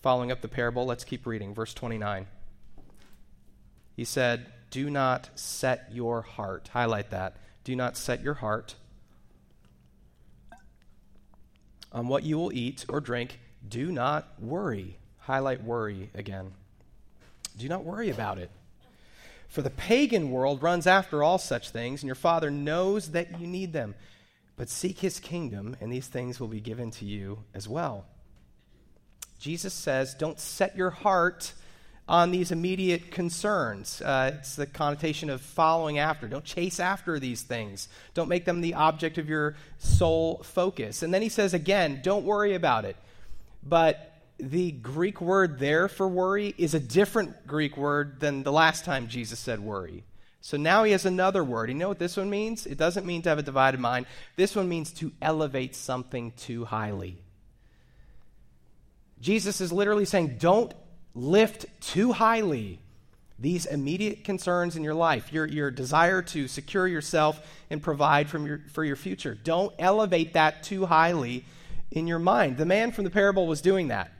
Following 0.00 0.32
up 0.32 0.40
the 0.40 0.48
parable, 0.48 0.86
let's 0.86 1.04
keep 1.04 1.26
reading. 1.26 1.54
Verse 1.54 1.74
29. 1.74 2.26
He 3.94 4.04
said, 4.04 4.46
Do 4.70 4.88
not 4.88 5.28
set 5.34 5.90
your 5.92 6.22
heart. 6.22 6.70
Highlight 6.72 7.10
that. 7.10 7.36
Do 7.64 7.76
not 7.76 7.98
set 7.98 8.22
your 8.22 8.34
heart 8.34 8.76
on 11.92 12.08
what 12.08 12.22
you 12.22 12.38
will 12.38 12.52
eat 12.52 12.86
or 12.88 13.00
drink. 13.00 13.40
Do 13.66 13.92
not 13.92 14.40
worry. 14.40 14.96
Highlight 15.18 15.62
worry 15.62 16.10
again. 16.14 16.52
Do 17.58 17.68
not 17.68 17.84
worry 17.84 18.08
about 18.08 18.38
it. 18.38 18.50
For 19.54 19.62
the 19.62 19.70
pagan 19.70 20.32
world 20.32 20.64
runs 20.64 20.84
after 20.84 21.22
all 21.22 21.38
such 21.38 21.70
things, 21.70 22.02
and 22.02 22.08
your 22.08 22.16
Father 22.16 22.50
knows 22.50 23.12
that 23.12 23.38
you 23.38 23.46
need 23.46 23.72
them. 23.72 23.94
But 24.56 24.68
seek 24.68 24.98
his 24.98 25.20
kingdom, 25.20 25.76
and 25.80 25.92
these 25.92 26.08
things 26.08 26.40
will 26.40 26.48
be 26.48 26.60
given 26.60 26.90
to 26.90 27.04
you 27.04 27.38
as 27.54 27.68
well. 27.68 28.04
Jesus 29.38 29.72
says, 29.72 30.14
Don't 30.14 30.40
set 30.40 30.76
your 30.76 30.90
heart 30.90 31.52
on 32.08 32.32
these 32.32 32.50
immediate 32.50 33.12
concerns. 33.12 34.02
Uh, 34.02 34.32
it's 34.40 34.56
the 34.56 34.66
connotation 34.66 35.30
of 35.30 35.40
following 35.40 36.00
after. 36.00 36.26
Don't 36.26 36.44
chase 36.44 36.80
after 36.80 37.20
these 37.20 37.42
things. 37.42 37.86
Don't 38.12 38.28
make 38.28 38.46
them 38.46 38.60
the 38.60 38.74
object 38.74 39.18
of 39.18 39.28
your 39.28 39.54
sole 39.78 40.42
focus. 40.42 41.04
And 41.04 41.14
then 41.14 41.22
he 41.22 41.28
says 41.28 41.54
again, 41.54 42.00
don't 42.02 42.24
worry 42.24 42.56
about 42.56 42.84
it. 42.86 42.96
But 43.62 44.13
the 44.38 44.72
Greek 44.72 45.20
word 45.20 45.58
there 45.58 45.88
for 45.88 46.08
worry 46.08 46.54
is 46.58 46.74
a 46.74 46.80
different 46.80 47.46
Greek 47.46 47.76
word 47.76 48.20
than 48.20 48.42
the 48.42 48.52
last 48.52 48.84
time 48.84 49.08
Jesus 49.08 49.38
said 49.38 49.60
worry. 49.60 50.04
So 50.40 50.56
now 50.56 50.84
he 50.84 50.92
has 50.92 51.06
another 51.06 51.42
word. 51.42 51.70
You 51.70 51.74
know 51.74 51.88
what 51.88 51.98
this 51.98 52.16
one 52.16 52.28
means? 52.28 52.66
It 52.66 52.76
doesn't 52.76 53.06
mean 53.06 53.22
to 53.22 53.30
have 53.30 53.38
a 53.38 53.42
divided 53.42 53.80
mind. 53.80 54.06
This 54.36 54.54
one 54.54 54.68
means 54.68 54.92
to 54.94 55.12
elevate 55.22 55.74
something 55.74 56.32
too 56.32 56.66
highly. 56.66 57.16
Jesus 59.20 59.62
is 59.62 59.72
literally 59.72 60.04
saying, 60.04 60.36
don't 60.38 60.74
lift 61.14 61.64
too 61.80 62.12
highly 62.12 62.80
these 63.38 63.66
immediate 63.66 64.24
concerns 64.24 64.76
in 64.76 64.84
your 64.84 64.94
life, 64.94 65.32
your, 65.32 65.46
your 65.46 65.70
desire 65.70 66.22
to 66.22 66.46
secure 66.46 66.86
yourself 66.86 67.40
and 67.70 67.82
provide 67.82 68.28
from 68.28 68.46
your, 68.46 68.60
for 68.72 68.84
your 68.84 68.96
future. 68.96 69.34
Don't 69.34 69.74
elevate 69.78 70.34
that 70.34 70.62
too 70.62 70.86
highly 70.86 71.44
in 71.90 72.06
your 72.06 72.18
mind. 72.18 72.58
The 72.58 72.66
man 72.66 72.92
from 72.92 73.04
the 73.04 73.10
parable 73.10 73.46
was 73.46 73.60
doing 73.60 73.88
that. 73.88 74.12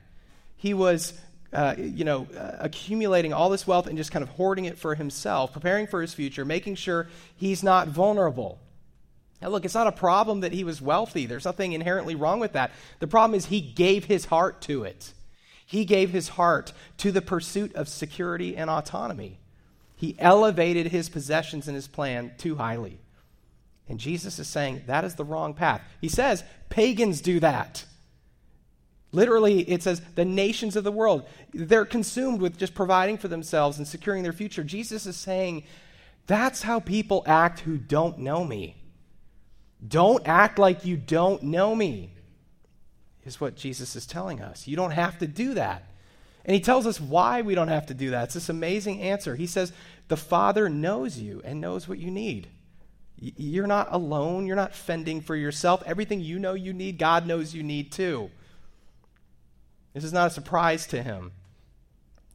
He 0.65 0.73
was, 0.73 1.13
uh, 1.53 1.75
you 1.77 2.05
know, 2.05 2.25
uh, 2.35 2.53
accumulating 2.57 3.33
all 3.33 3.51
this 3.51 3.67
wealth 3.67 3.85
and 3.85 3.95
just 3.95 4.11
kind 4.11 4.23
of 4.23 4.29
hoarding 4.29 4.65
it 4.65 4.79
for 4.79 4.95
himself, 4.95 5.53
preparing 5.53 5.85
for 5.85 6.01
his 6.01 6.11
future, 6.11 6.43
making 6.43 6.73
sure 6.73 7.07
he's 7.37 7.61
not 7.61 7.87
vulnerable. 7.87 8.57
Now, 9.43 9.49
look, 9.49 9.63
it's 9.63 9.75
not 9.75 9.85
a 9.85 9.91
problem 9.91 10.39
that 10.39 10.53
he 10.53 10.63
was 10.63 10.81
wealthy. 10.81 11.27
There's 11.27 11.45
nothing 11.45 11.73
inherently 11.73 12.15
wrong 12.15 12.39
with 12.39 12.53
that. 12.53 12.71
The 12.97 13.05
problem 13.05 13.37
is 13.37 13.45
he 13.45 13.61
gave 13.61 14.05
his 14.05 14.25
heart 14.25 14.59
to 14.61 14.85
it. 14.85 15.13
He 15.67 15.85
gave 15.85 16.09
his 16.09 16.29
heart 16.29 16.73
to 16.97 17.11
the 17.11 17.21
pursuit 17.21 17.75
of 17.75 17.87
security 17.87 18.57
and 18.57 18.67
autonomy. 18.67 19.37
He 19.95 20.15
elevated 20.17 20.87
his 20.87 21.09
possessions 21.09 21.67
and 21.67 21.75
his 21.75 21.87
plan 21.87 22.31
too 22.39 22.55
highly. 22.55 22.97
And 23.87 23.99
Jesus 23.99 24.39
is 24.39 24.47
saying 24.47 24.81
that 24.87 25.03
is 25.03 25.13
the 25.13 25.25
wrong 25.25 25.53
path. 25.53 25.83
He 26.01 26.09
says 26.09 26.43
pagans 26.69 27.21
do 27.21 27.39
that. 27.41 27.85
Literally, 29.15 29.61
it 29.61 29.81
says 29.81 30.01
the 30.15 30.25
nations 30.25 30.75
of 30.75 30.83
the 30.83 30.91
world, 30.91 31.25
they're 31.53 31.85
consumed 31.85 32.41
with 32.41 32.57
just 32.57 32.75
providing 32.75 33.17
for 33.17 33.29
themselves 33.29 33.77
and 33.77 33.87
securing 33.87 34.23
their 34.23 34.33
future. 34.33 34.63
Jesus 34.63 35.05
is 35.05 35.15
saying 35.15 35.63
that's 36.27 36.63
how 36.63 36.79
people 36.79 37.23
act 37.25 37.61
who 37.61 37.77
don't 37.77 38.19
know 38.19 38.43
me. 38.43 38.75
Don't 39.87 40.27
act 40.27 40.59
like 40.59 40.85
you 40.85 40.97
don't 40.97 41.43
know 41.43 41.75
me 41.75 42.11
is 43.25 43.39
what 43.39 43.55
Jesus 43.55 43.95
is 43.95 44.05
telling 44.05 44.41
us. 44.41 44.67
You 44.67 44.75
don't 44.75 44.91
have 44.91 45.17
to 45.19 45.27
do 45.27 45.53
that. 45.53 45.83
And 46.43 46.53
he 46.53 46.61
tells 46.61 46.85
us 46.85 46.99
why 46.99 47.41
we 47.41 47.55
don't 47.55 47.69
have 47.69 47.87
to 47.87 47.93
do 47.93 48.11
that. 48.11 48.25
It's 48.25 48.33
this 48.35 48.49
amazing 48.49 49.01
answer. 49.01 49.35
He 49.35 49.47
says, 49.47 49.71
The 50.09 50.17
Father 50.17 50.69
knows 50.69 51.17
you 51.17 51.41
and 51.43 51.61
knows 51.61 51.87
what 51.87 51.97
you 51.99 52.11
need. 52.11 52.49
You're 53.17 53.65
not 53.65 53.87
alone. 53.91 54.45
You're 54.45 54.55
not 54.55 54.75
fending 54.75 55.21
for 55.21 55.35
yourself. 55.35 55.81
Everything 55.85 56.19
you 56.19 56.37
know 56.37 56.53
you 56.53 56.73
need, 56.73 56.99
God 56.99 57.25
knows 57.25 57.55
you 57.55 57.63
need 57.63 57.91
too. 57.91 58.29
This 59.95 60.03
is 60.03 60.13
not 60.13 60.27
a 60.27 60.29
surprise 60.29 60.85
to 60.87 61.01
him. 61.01 61.31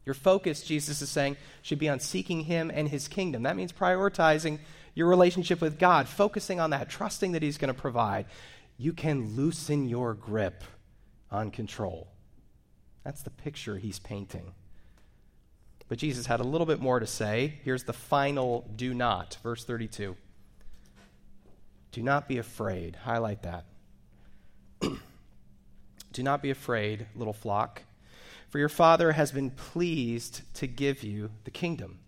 Your 0.07 0.15
focus, 0.15 0.63
Jesus 0.63 1.03
is 1.03 1.11
saying, 1.11 1.37
should 1.61 1.79
be 1.79 1.91
on 1.91 2.01
seeking 2.01 2.41
him 2.41 2.71
and 2.75 2.89
his 2.89 3.07
kingdom. 3.07 3.43
That 3.43 3.55
means 3.55 3.71
prioritizing 3.71 4.61
your 4.95 5.09
relationship 5.09 5.61
with 5.61 5.79
God, 5.79 6.09
focusing 6.09 6.59
on 6.59 6.71
that, 6.71 6.89
trusting 6.89 7.33
that 7.33 7.43
he's 7.43 7.59
going 7.59 7.73
to 7.73 7.79
provide. 7.79 8.25
You 8.79 8.95
can 8.95 9.37
loosen 9.37 9.91
your 9.91 10.15
grip 10.15 10.65
on 11.31 11.51
control. 11.51 12.09
That's 13.05 13.23
the 13.23 13.31
picture 13.31 13.77
he's 13.77 13.99
painting. 13.99 14.55
But 15.87 15.99
Jesus 15.99 16.25
had 16.25 16.41
a 16.41 16.45
little 16.45 16.67
bit 16.67 16.81
more 16.81 16.99
to 16.99 17.07
say. 17.07 17.61
Here's 17.63 17.85
the 17.85 17.93
final 17.93 18.67
do 18.75 18.95
not, 18.95 19.37
verse 19.43 19.65
32. 19.65 20.17
Do 21.93 22.03
not 22.03 22.27
be 22.27 22.39
afraid. 22.39 22.97
Highlight 22.97 23.43
that. 23.43 23.67
do 26.13 26.23
not 26.23 26.43
be 26.43 26.51
afraid, 26.51 27.07
little 27.15 27.33
flock, 27.33 27.83
for 28.49 28.59
your 28.59 28.69
Father 28.69 29.13
has 29.13 29.31
been 29.31 29.51
pleased 29.51 30.43
to 30.55 30.67
give 30.67 31.03
you 31.03 31.31
the 31.45 31.51
kingdom. 31.51 32.01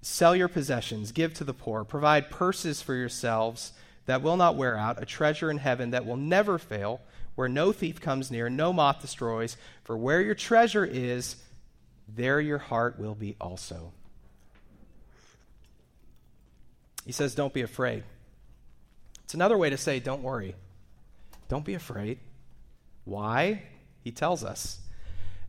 Sell 0.00 0.34
your 0.34 0.48
possessions, 0.48 1.12
give 1.12 1.34
to 1.34 1.44
the 1.44 1.52
poor, 1.52 1.84
provide 1.84 2.30
purses 2.30 2.80
for 2.80 2.94
yourselves 2.94 3.72
that 4.06 4.22
will 4.22 4.36
not 4.36 4.56
wear 4.56 4.76
out, 4.76 5.02
a 5.02 5.04
treasure 5.04 5.50
in 5.50 5.58
heaven 5.58 5.90
that 5.90 6.06
will 6.06 6.16
never 6.16 6.58
fail 6.58 7.00
where 7.38 7.48
no 7.48 7.70
thief 7.70 8.00
comes 8.00 8.32
near, 8.32 8.50
no 8.50 8.72
moth 8.72 9.00
destroys. 9.00 9.56
For 9.84 9.96
where 9.96 10.20
your 10.20 10.34
treasure 10.34 10.84
is, 10.84 11.36
there 12.08 12.40
your 12.40 12.58
heart 12.58 12.98
will 12.98 13.14
be 13.14 13.36
also. 13.40 13.92
He 17.06 17.12
says, 17.12 17.36
Don't 17.36 17.52
be 17.52 17.62
afraid. 17.62 18.02
It's 19.22 19.34
another 19.34 19.56
way 19.56 19.70
to 19.70 19.76
say, 19.76 20.00
Don't 20.00 20.22
worry. 20.22 20.56
Don't 21.48 21.64
be 21.64 21.74
afraid. 21.74 22.18
Why? 23.08 23.62
He 24.02 24.12
tells 24.12 24.44
us. 24.44 24.80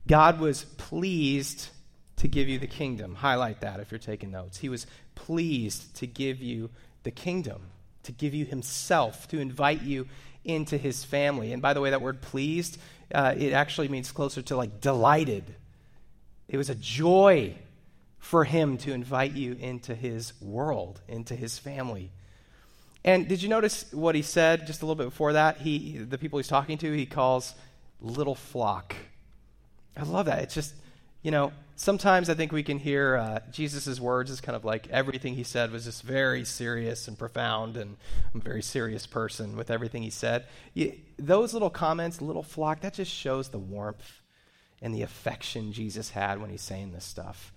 God 0.07 0.39
was 0.39 0.63
pleased 0.63 1.69
to 2.17 2.27
give 2.27 2.49
you 2.49 2.59
the 2.59 2.67
kingdom. 2.67 3.15
Highlight 3.15 3.61
that 3.61 3.79
if 3.79 3.91
you're 3.91 3.99
taking 3.99 4.31
notes. 4.31 4.57
He 4.57 4.69
was 4.69 4.87
pleased 5.15 5.95
to 5.97 6.07
give 6.07 6.41
you 6.41 6.69
the 7.03 7.11
kingdom, 7.11 7.61
to 8.03 8.11
give 8.11 8.33
you 8.33 8.45
Himself, 8.45 9.27
to 9.29 9.39
invite 9.39 9.81
you 9.81 10.07
into 10.43 10.77
his 10.77 11.03
family. 11.03 11.53
And 11.53 11.61
by 11.61 11.73
the 11.73 11.81
way, 11.81 11.91
that 11.91 12.01
word 12.01 12.21
pleased, 12.21 12.77
uh, 13.13 13.35
it 13.37 13.53
actually 13.53 13.87
means 13.87 14.11
closer 14.11 14.41
to 14.43 14.55
like 14.55 14.81
delighted. 14.81 15.43
It 16.47 16.57
was 16.57 16.69
a 16.69 16.75
joy 16.75 17.55
for 18.17 18.43
him 18.43 18.77
to 18.79 18.93
invite 18.93 19.33
you 19.33 19.53
into 19.53 19.95
his 19.95 20.33
world, 20.41 21.01
into 21.07 21.35
his 21.35 21.57
family. 21.57 22.11
And 23.03 23.27
did 23.27 23.41
you 23.41 23.49
notice 23.49 23.91
what 23.93 24.15
he 24.15 24.21
said 24.21 24.67
just 24.67 24.81
a 24.81 24.85
little 24.85 24.95
bit 24.95 25.09
before 25.09 25.33
that? 25.33 25.57
He, 25.57 25.97
the 25.97 26.17
people 26.17 26.37
he's 26.37 26.47
talking 26.47 26.77
to, 26.79 26.91
he 26.91 27.05
calls 27.05 27.53
little 28.01 28.35
flock. 28.35 28.95
I 29.95 30.03
love 30.03 30.25
that. 30.25 30.39
It's 30.39 30.53
just, 30.53 30.73
you 31.21 31.31
know, 31.31 31.51
sometimes 31.75 32.29
I 32.29 32.33
think 32.33 32.51
we 32.51 32.63
can 32.63 32.77
hear 32.77 33.15
uh, 33.15 33.39
Jesus' 33.51 33.99
words 33.99 34.29
as 34.31 34.41
kind 34.41 34.55
of 34.55 34.65
like 34.65 34.87
everything 34.89 35.35
he 35.35 35.43
said 35.43 35.71
was 35.71 35.85
just 35.85 36.03
very 36.03 36.43
serious 36.43 37.07
and 37.07 37.17
profound, 37.17 37.77
and 37.77 37.95
I'm 38.33 38.41
a 38.41 38.43
very 38.43 38.61
serious 38.61 39.07
person 39.07 39.55
with 39.55 39.71
everything 39.71 40.03
he 40.03 40.09
said. 40.09 40.45
You, 40.73 40.93
those 41.17 41.53
little 41.53 41.69
comments, 41.69 42.21
little 42.21 42.43
flock, 42.43 42.81
that 42.81 42.93
just 42.93 43.11
shows 43.11 43.49
the 43.49 43.59
warmth 43.59 44.21
and 44.81 44.93
the 44.93 45.01
affection 45.01 45.71
Jesus 45.71 46.09
had 46.11 46.39
when 46.39 46.49
he's 46.49 46.61
saying 46.61 46.91
this 46.91 47.05
stuff. 47.05 47.53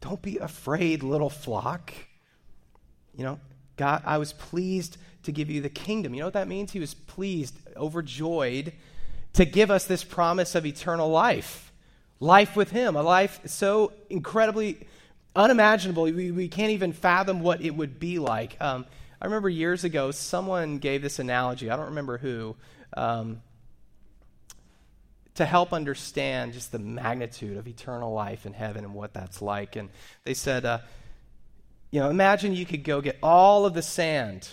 Don't 0.00 0.20
be 0.20 0.38
afraid, 0.38 1.02
little 1.02 1.30
flock. 1.30 1.92
You 3.16 3.24
know, 3.24 3.40
God, 3.76 4.02
I 4.04 4.18
was 4.18 4.32
pleased 4.32 4.96
to 5.24 5.32
give 5.32 5.50
you 5.50 5.60
the 5.60 5.68
kingdom. 5.68 6.14
You 6.14 6.20
know 6.20 6.26
what 6.26 6.34
that 6.34 6.48
means? 6.48 6.72
He 6.72 6.80
was 6.80 6.94
pleased, 6.94 7.56
overjoyed 7.76 8.72
to 9.34 9.44
give 9.44 9.70
us 9.70 9.84
this 9.84 10.04
promise 10.04 10.54
of 10.54 10.66
eternal 10.66 11.08
life 11.08 11.72
life 12.20 12.54
with 12.54 12.70
Him, 12.70 12.94
a 12.94 13.02
life 13.02 13.40
so 13.46 13.92
incredibly 14.08 14.86
unimaginable. 15.34 16.04
We, 16.04 16.30
we 16.30 16.48
can't 16.48 16.70
even 16.70 16.92
fathom 16.92 17.40
what 17.40 17.60
it 17.60 17.74
would 17.74 17.98
be 17.98 18.18
like. 18.18 18.56
Um, 18.60 18.86
I 19.20 19.24
remember 19.24 19.48
years 19.48 19.84
ago, 19.84 20.12
someone 20.12 20.78
gave 20.78 21.02
this 21.02 21.18
analogy. 21.18 21.68
I 21.68 21.76
don't 21.76 21.86
remember 21.86 22.18
who. 22.18 22.56
Um, 22.96 23.42
to 25.34 25.46
help 25.46 25.72
understand 25.72 26.52
just 26.52 26.72
the 26.72 26.78
magnitude 26.78 27.56
of 27.56 27.66
eternal 27.66 28.12
life 28.12 28.44
in 28.44 28.52
heaven 28.52 28.84
and 28.84 28.94
what 28.94 29.14
that's 29.14 29.40
like. 29.40 29.76
And 29.76 29.88
they 30.24 30.34
said, 30.34 30.66
uh, 30.66 30.80
you 31.92 32.00
know, 32.00 32.10
imagine 32.10 32.54
you 32.54 32.66
could 32.66 32.82
go 32.82 33.00
get 33.00 33.18
all 33.22 33.66
of 33.66 33.74
the 33.74 33.82
sand 33.82 34.48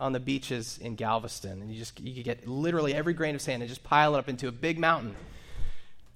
on 0.00 0.12
the 0.12 0.20
beaches 0.20 0.78
in 0.78 0.94
Galveston, 0.94 1.60
and 1.60 1.70
you 1.70 1.78
just 1.78 2.00
you 2.00 2.14
could 2.14 2.24
get 2.24 2.46
literally 2.46 2.94
every 2.94 3.12
grain 3.12 3.34
of 3.34 3.42
sand 3.42 3.62
and 3.62 3.68
just 3.68 3.82
pile 3.82 4.14
it 4.14 4.18
up 4.18 4.28
into 4.28 4.46
a 4.46 4.52
big 4.52 4.78
mountain. 4.78 5.14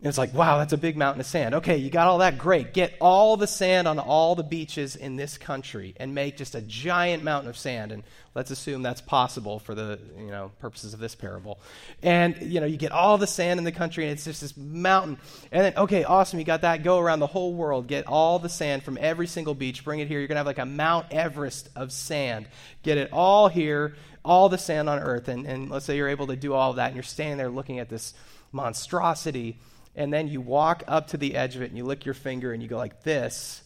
And 0.03 0.09
it's 0.09 0.19
like, 0.19 0.35
wow, 0.35 0.59
that's 0.59 0.73
a 0.73 0.79
big 0.79 0.97
mountain 0.97 1.21
of 1.21 1.27
sand. 1.27 1.55
Okay, 1.55 1.77
you 1.77 1.89
got 1.89 2.09
all 2.09 2.19
that. 2.19 2.37
Great. 2.37 2.75
Get 2.75 2.93
all 3.01 3.37
the 3.37 3.47
sand 3.47 3.87
on 3.87 4.01
all 4.01 4.35
the 4.35 4.43
beaches 4.43 4.97
in 4.97 5.15
this 5.15 5.39
country 5.39 5.95
and 5.97 6.13
make 6.13 6.37
just 6.37 6.57
a 6.57 6.61
giant 6.61 7.23
mountain 7.23 7.49
of 7.49 7.57
sand. 7.57 7.93
And 7.93 8.03
let's 8.35 8.51
assume 8.51 8.83
that's 8.83 9.01
possible 9.01 9.61
for 9.61 9.77
the 9.77 10.01
you 10.19 10.27
know 10.27 10.51
purposes 10.59 10.93
of 10.93 10.99
this 10.99 11.15
parable. 11.15 11.61
And 12.03 12.37
you 12.43 12.59
know, 12.59 12.67
you 12.67 12.79
get 12.79 12.91
all 12.91 13.17
the 13.17 13.29
sand 13.29 13.59
in 13.59 13.65
the 13.65 13.71
country, 13.71 14.03
and 14.03 14.13
it's 14.13 14.25
just 14.25 14.41
this 14.41 14.57
mountain. 14.57 15.19
And 15.53 15.67
then, 15.67 15.75
okay, 15.77 16.03
awesome, 16.03 16.41
you 16.41 16.45
got 16.45 16.63
that. 16.63 16.83
Go 16.83 16.99
around 16.99 17.21
the 17.21 17.29
whole 17.29 17.55
world, 17.55 17.87
get 17.87 18.09
all 18.09 18.41
the 18.41 18.49
sand 18.49 18.83
from 18.83 18.99
every 19.01 19.29
single 19.29 19.55
beach, 19.55 19.85
bring 19.85 20.01
it 20.01 20.09
here. 20.09 20.19
You're 20.19 20.27
gonna 20.27 20.41
have 20.41 20.47
like 20.49 20.59
a 20.59 20.67
Mount 20.67 21.13
Everest 21.13 21.69
of 21.77 21.93
sand. 21.93 22.49
Get 22.83 22.99
it 22.99 23.13
all 23.13 23.47
here, 23.47 23.95
all 24.25 24.49
the 24.49 24.59
sand 24.59 24.89
on 24.89 24.99
Earth. 24.99 25.29
And, 25.29 25.47
and 25.47 25.71
let's 25.71 25.85
say 25.85 25.97
you're 25.97 26.09
able 26.09 26.27
to 26.27 26.35
do 26.35 26.55
all 26.55 26.71
of 26.71 26.77
that, 26.77 26.87
and 26.87 26.97
you're 26.97 27.05
standing 27.05 27.39
there 27.39 27.51
looking 27.51 27.79
at 27.79 27.89
this 27.89 28.15
monstrosity 28.51 29.59
and 29.95 30.13
then 30.13 30.29
you 30.29 30.41
walk 30.41 30.83
up 30.87 31.09
to 31.09 31.17
the 31.17 31.37
edge 31.37 31.57
of 31.57 31.63
it 31.63 31.69
and 31.69 31.77
you 31.77 31.85
lick 31.85 32.05
your 32.05 32.15
finger 32.15 32.53
and 32.53 32.63
you 32.63 32.69
go 32.69 32.79
like 32.79 33.03
this, 33.03 33.63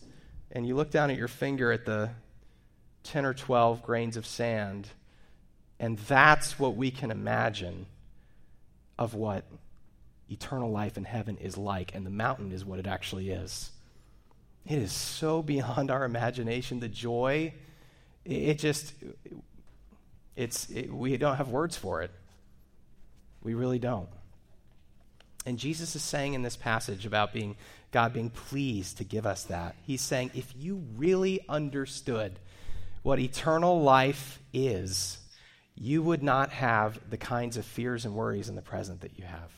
and 0.51 0.67
you 0.67 0.75
look 0.75 0.91
down 0.91 1.11
at 1.11 1.17
your 1.17 1.29
finger 1.29 1.73
at 1.73 1.85
the 1.85 2.11
10 3.05 3.25
or 3.25 3.35
12 3.35 3.83
grains 3.83 4.17
of 4.17 4.27
sand, 4.27 4.89
and 5.79 5.99
that's 5.99 6.59
what 6.59 6.77
we 6.77 6.91
can 6.91 7.11
imagine 7.11 7.87
of 8.99 9.15
what 9.15 9.45
eternal 10.31 10.71
life 10.71 10.97
in 10.97 11.05
heaven 11.05 11.37
is 11.37 11.57
like, 11.57 11.95
and 11.95 12.05
the 12.05 12.11
mountain 12.11 12.51
is 12.53 12.65
what 12.65 12.79
it 12.79 12.87
actually 12.87 13.31
is. 13.31 13.71
It 14.67 14.79
is 14.79 14.93
so 14.93 15.43
beyond 15.43 15.91
our 15.91 16.05
imagination. 16.05 16.81
The 16.81 16.89
joy, 16.89 17.55
it 18.25 18.55
just, 18.55 18.93
it's, 20.35 20.69
it, 20.71 20.93
we 20.93 21.17
don't 21.17 21.37
have 21.37 21.49
words 21.49 21.77
for 21.77 22.03
it. 22.03 22.11
We 23.43 23.55
really 23.55 23.79
don't. 23.79 24.09
And 25.47 25.59
Jesus 25.59 25.95
is 25.95 26.03
saying 26.03 26.35
in 26.35 26.43
this 26.43 26.57
passage 26.57 27.07
about 27.07 27.33
being 27.33 27.57
God 27.93 28.13
being 28.13 28.31
pleased 28.31 28.99
to 28.99 29.05
give 29.05 29.25
us 29.25 29.45
that. 29.45 29.77
He's 29.87 30.03
saying 30.03 30.33
if 30.35 30.53
you 30.57 30.83
really 30.97 31.41
understood 31.49 32.39
what 33.03 33.21
eternal 33.21 33.81
life 33.81 34.41
is, 34.53 35.19
you 35.77 36.03
would 36.03 36.23
not 36.23 36.51
have 36.51 36.99
the 37.09 37.17
kinds 37.17 37.57
of 37.57 37.65
fears 37.65 38.05
and 38.05 38.15
worries 38.15 38.49
in 38.49 38.57
the 38.57 38.63
present 38.63 39.03
that 39.03 39.19
you 39.19 39.25
have. 39.25 39.53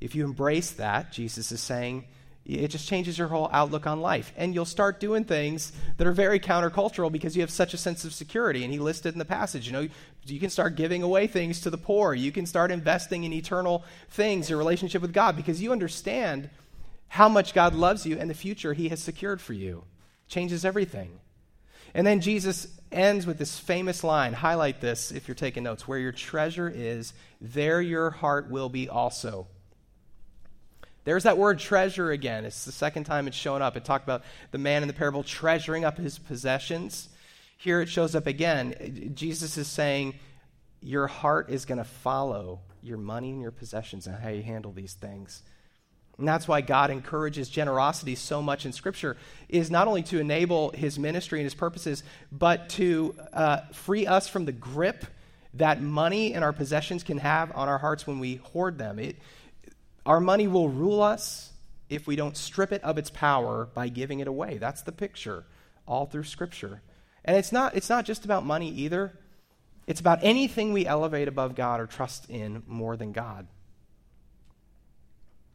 If 0.00 0.14
you 0.14 0.24
embrace 0.24 0.70
that, 0.72 1.10
Jesus 1.10 1.50
is 1.50 1.60
saying, 1.60 2.04
it 2.46 2.68
just 2.68 2.88
changes 2.88 3.18
your 3.18 3.28
whole 3.28 3.50
outlook 3.52 3.86
on 3.86 4.00
life. 4.00 4.32
And 4.36 4.54
you'll 4.54 4.64
start 4.64 5.00
doing 5.00 5.24
things 5.24 5.72
that 5.96 6.06
are 6.06 6.12
very 6.12 6.38
countercultural 6.38 7.10
because 7.10 7.34
you 7.34 7.42
have 7.42 7.50
such 7.50 7.74
a 7.74 7.78
sense 7.78 8.04
of 8.04 8.14
security. 8.14 8.62
And 8.62 8.72
he 8.72 8.78
listed 8.78 9.14
in 9.14 9.18
the 9.18 9.24
passage, 9.24 9.66
you 9.66 9.72
know, 9.72 9.88
you 10.24 10.40
can 10.40 10.50
start 10.50 10.76
giving 10.76 11.02
away 11.02 11.26
things 11.26 11.60
to 11.62 11.70
the 11.70 11.78
poor. 11.78 12.14
You 12.14 12.30
can 12.30 12.46
start 12.46 12.70
investing 12.70 13.24
in 13.24 13.32
eternal 13.32 13.84
things, 14.10 14.48
your 14.48 14.58
relationship 14.58 15.02
with 15.02 15.12
God, 15.12 15.36
because 15.36 15.60
you 15.60 15.72
understand 15.72 16.48
how 17.08 17.28
much 17.28 17.52
God 17.52 17.74
loves 17.74 18.06
you 18.06 18.16
and 18.18 18.30
the 18.30 18.34
future 18.34 18.74
he 18.74 18.88
has 18.90 19.02
secured 19.02 19.40
for 19.40 19.52
you. 19.52 19.84
Changes 20.28 20.64
everything. 20.64 21.20
And 21.94 22.06
then 22.06 22.20
Jesus 22.20 22.68
ends 22.92 23.26
with 23.26 23.38
this 23.38 23.58
famous 23.58 24.04
line. 24.04 24.34
Highlight 24.34 24.80
this 24.80 25.10
if 25.10 25.26
you're 25.26 25.34
taking 25.34 25.64
notes. 25.64 25.88
Where 25.88 25.98
your 25.98 26.12
treasure 26.12 26.70
is, 26.72 27.12
there 27.40 27.80
your 27.80 28.10
heart 28.10 28.50
will 28.50 28.68
be 28.68 28.88
also. 28.88 29.48
There's 31.06 31.22
that 31.22 31.38
word 31.38 31.60
treasure 31.60 32.10
again. 32.10 32.44
It's 32.44 32.64
the 32.64 32.72
second 32.72 33.04
time 33.04 33.28
it's 33.28 33.36
shown 33.36 33.62
up. 33.62 33.76
It 33.76 33.84
talked 33.84 34.02
about 34.02 34.24
the 34.50 34.58
man 34.58 34.82
in 34.82 34.88
the 34.88 34.92
parable 34.92 35.22
treasuring 35.22 35.84
up 35.84 35.98
his 35.98 36.18
possessions. 36.18 37.08
Here 37.56 37.80
it 37.80 37.88
shows 37.88 38.16
up 38.16 38.26
again. 38.26 39.12
Jesus 39.14 39.56
is 39.56 39.68
saying, 39.68 40.16
Your 40.80 41.06
heart 41.06 41.48
is 41.48 41.64
going 41.64 41.78
to 41.78 41.84
follow 41.84 42.58
your 42.82 42.98
money 42.98 43.30
and 43.30 43.40
your 43.40 43.52
possessions 43.52 44.08
and 44.08 44.16
how 44.16 44.30
you 44.30 44.42
handle 44.42 44.72
these 44.72 44.94
things. 44.94 45.44
And 46.18 46.26
that's 46.26 46.48
why 46.48 46.60
God 46.60 46.90
encourages 46.90 47.48
generosity 47.48 48.16
so 48.16 48.42
much 48.42 48.66
in 48.66 48.72
Scripture, 48.72 49.16
is 49.48 49.70
not 49.70 49.86
only 49.86 50.02
to 50.04 50.18
enable 50.18 50.70
his 50.72 50.98
ministry 50.98 51.38
and 51.38 51.44
his 51.46 51.54
purposes, 51.54 52.02
but 52.32 52.68
to 52.70 53.14
uh, 53.32 53.60
free 53.72 54.08
us 54.08 54.26
from 54.26 54.44
the 54.44 54.52
grip 54.52 55.04
that 55.54 55.80
money 55.80 56.34
and 56.34 56.42
our 56.42 56.52
possessions 56.52 57.04
can 57.04 57.18
have 57.18 57.54
on 57.54 57.68
our 57.68 57.78
hearts 57.78 58.08
when 58.08 58.18
we 58.18 58.36
hoard 58.36 58.76
them. 58.76 58.98
It, 58.98 59.16
our 60.06 60.20
money 60.20 60.48
will 60.48 60.68
rule 60.68 61.02
us 61.02 61.52
if 61.88 62.06
we 62.06 62.16
don't 62.16 62.36
strip 62.36 62.72
it 62.72 62.82
of 62.82 62.98
its 62.98 63.10
power 63.10 63.68
by 63.74 63.88
giving 63.88 64.20
it 64.20 64.28
away. 64.28 64.58
That's 64.58 64.82
the 64.82 64.92
picture 64.92 65.44
all 65.86 66.06
through 66.06 66.24
Scripture. 66.24 66.82
And 67.24 67.36
it's 67.36 67.52
not, 67.52 67.76
it's 67.76 67.88
not 67.88 68.04
just 68.04 68.24
about 68.24 68.44
money 68.44 68.70
either, 68.70 69.18
it's 69.86 70.00
about 70.00 70.20
anything 70.22 70.72
we 70.72 70.86
elevate 70.86 71.28
above 71.28 71.54
God 71.54 71.80
or 71.80 71.86
trust 71.86 72.28
in 72.28 72.62
more 72.66 72.96
than 72.96 73.12
God. 73.12 73.46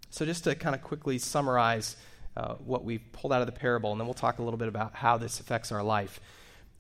So, 0.09 0.25
just 0.25 0.43
to 0.43 0.55
kind 0.55 0.75
of 0.75 0.81
quickly 0.81 1.17
summarize 1.17 1.95
uh, 2.35 2.55
what 2.55 2.83
we've 2.83 3.03
pulled 3.13 3.31
out 3.31 3.41
of 3.41 3.45
the 3.45 3.53
parable, 3.53 3.91
and 3.91 3.99
then 3.99 4.07
we'll 4.07 4.13
talk 4.13 4.39
a 4.39 4.43
little 4.43 4.57
bit 4.57 4.67
about 4.67 4.95
how 4.95 5.17
this 5.17 5.39
affects 5.39 5.71
our 5.71 5.83
life. 5.83 6.19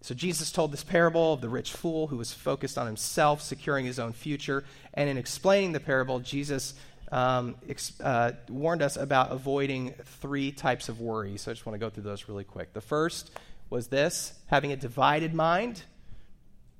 So, 0.01 0.13
Jesus 0.13 0.51
told 0.51 0.73
this 0.73 0.83
parable 0.83 1.33
of 1.33 1.41
the 1.41 1.47
rich 1.47 1.71
fool 1.71 2.07
who 2.07 2.17
was 2.17 2.33
focused 2.33 2.77
on 2.77 2.87
himself, 2.87 3.41
securing 3.41 3.85
his 3.85 3.99
own 3.99 4.11
future. 4.11 4.65
And 4.93 5.09
in 5.09 5.17
explaining 5.17 5.71
the 5.71 5.79
parable, 5.79 6.19
Jesus 6.19 6.73
um, 7.11 7.55
ex- 7.67 7.99
uh, 7.99 8.33
warned 8.49 8.81
us 8.81 8.95
about 8.95 9.31
avoiding 9.31 9.93
three 10.21 10.51
types 10.51 10.89
of 10.89 11.01
worry. 11.01 11.37
So 11.37 11.51
I 11.51 11.53
just 11.53 11.65
want 11.65 11.75
to 11.75 11.79
go 11.79 11.89
through 11.89 12.03
those 12.03 12.27
really 12.27 12.43
quick. 12.43 12.73
The 12.73 12.81
first 12.81 13.31
was 13.69 13.87
this 13.87 14.33
having 14.47 14.71
a 14.71 14.75
divided 14.75 15.33
mind, 15.33 15.83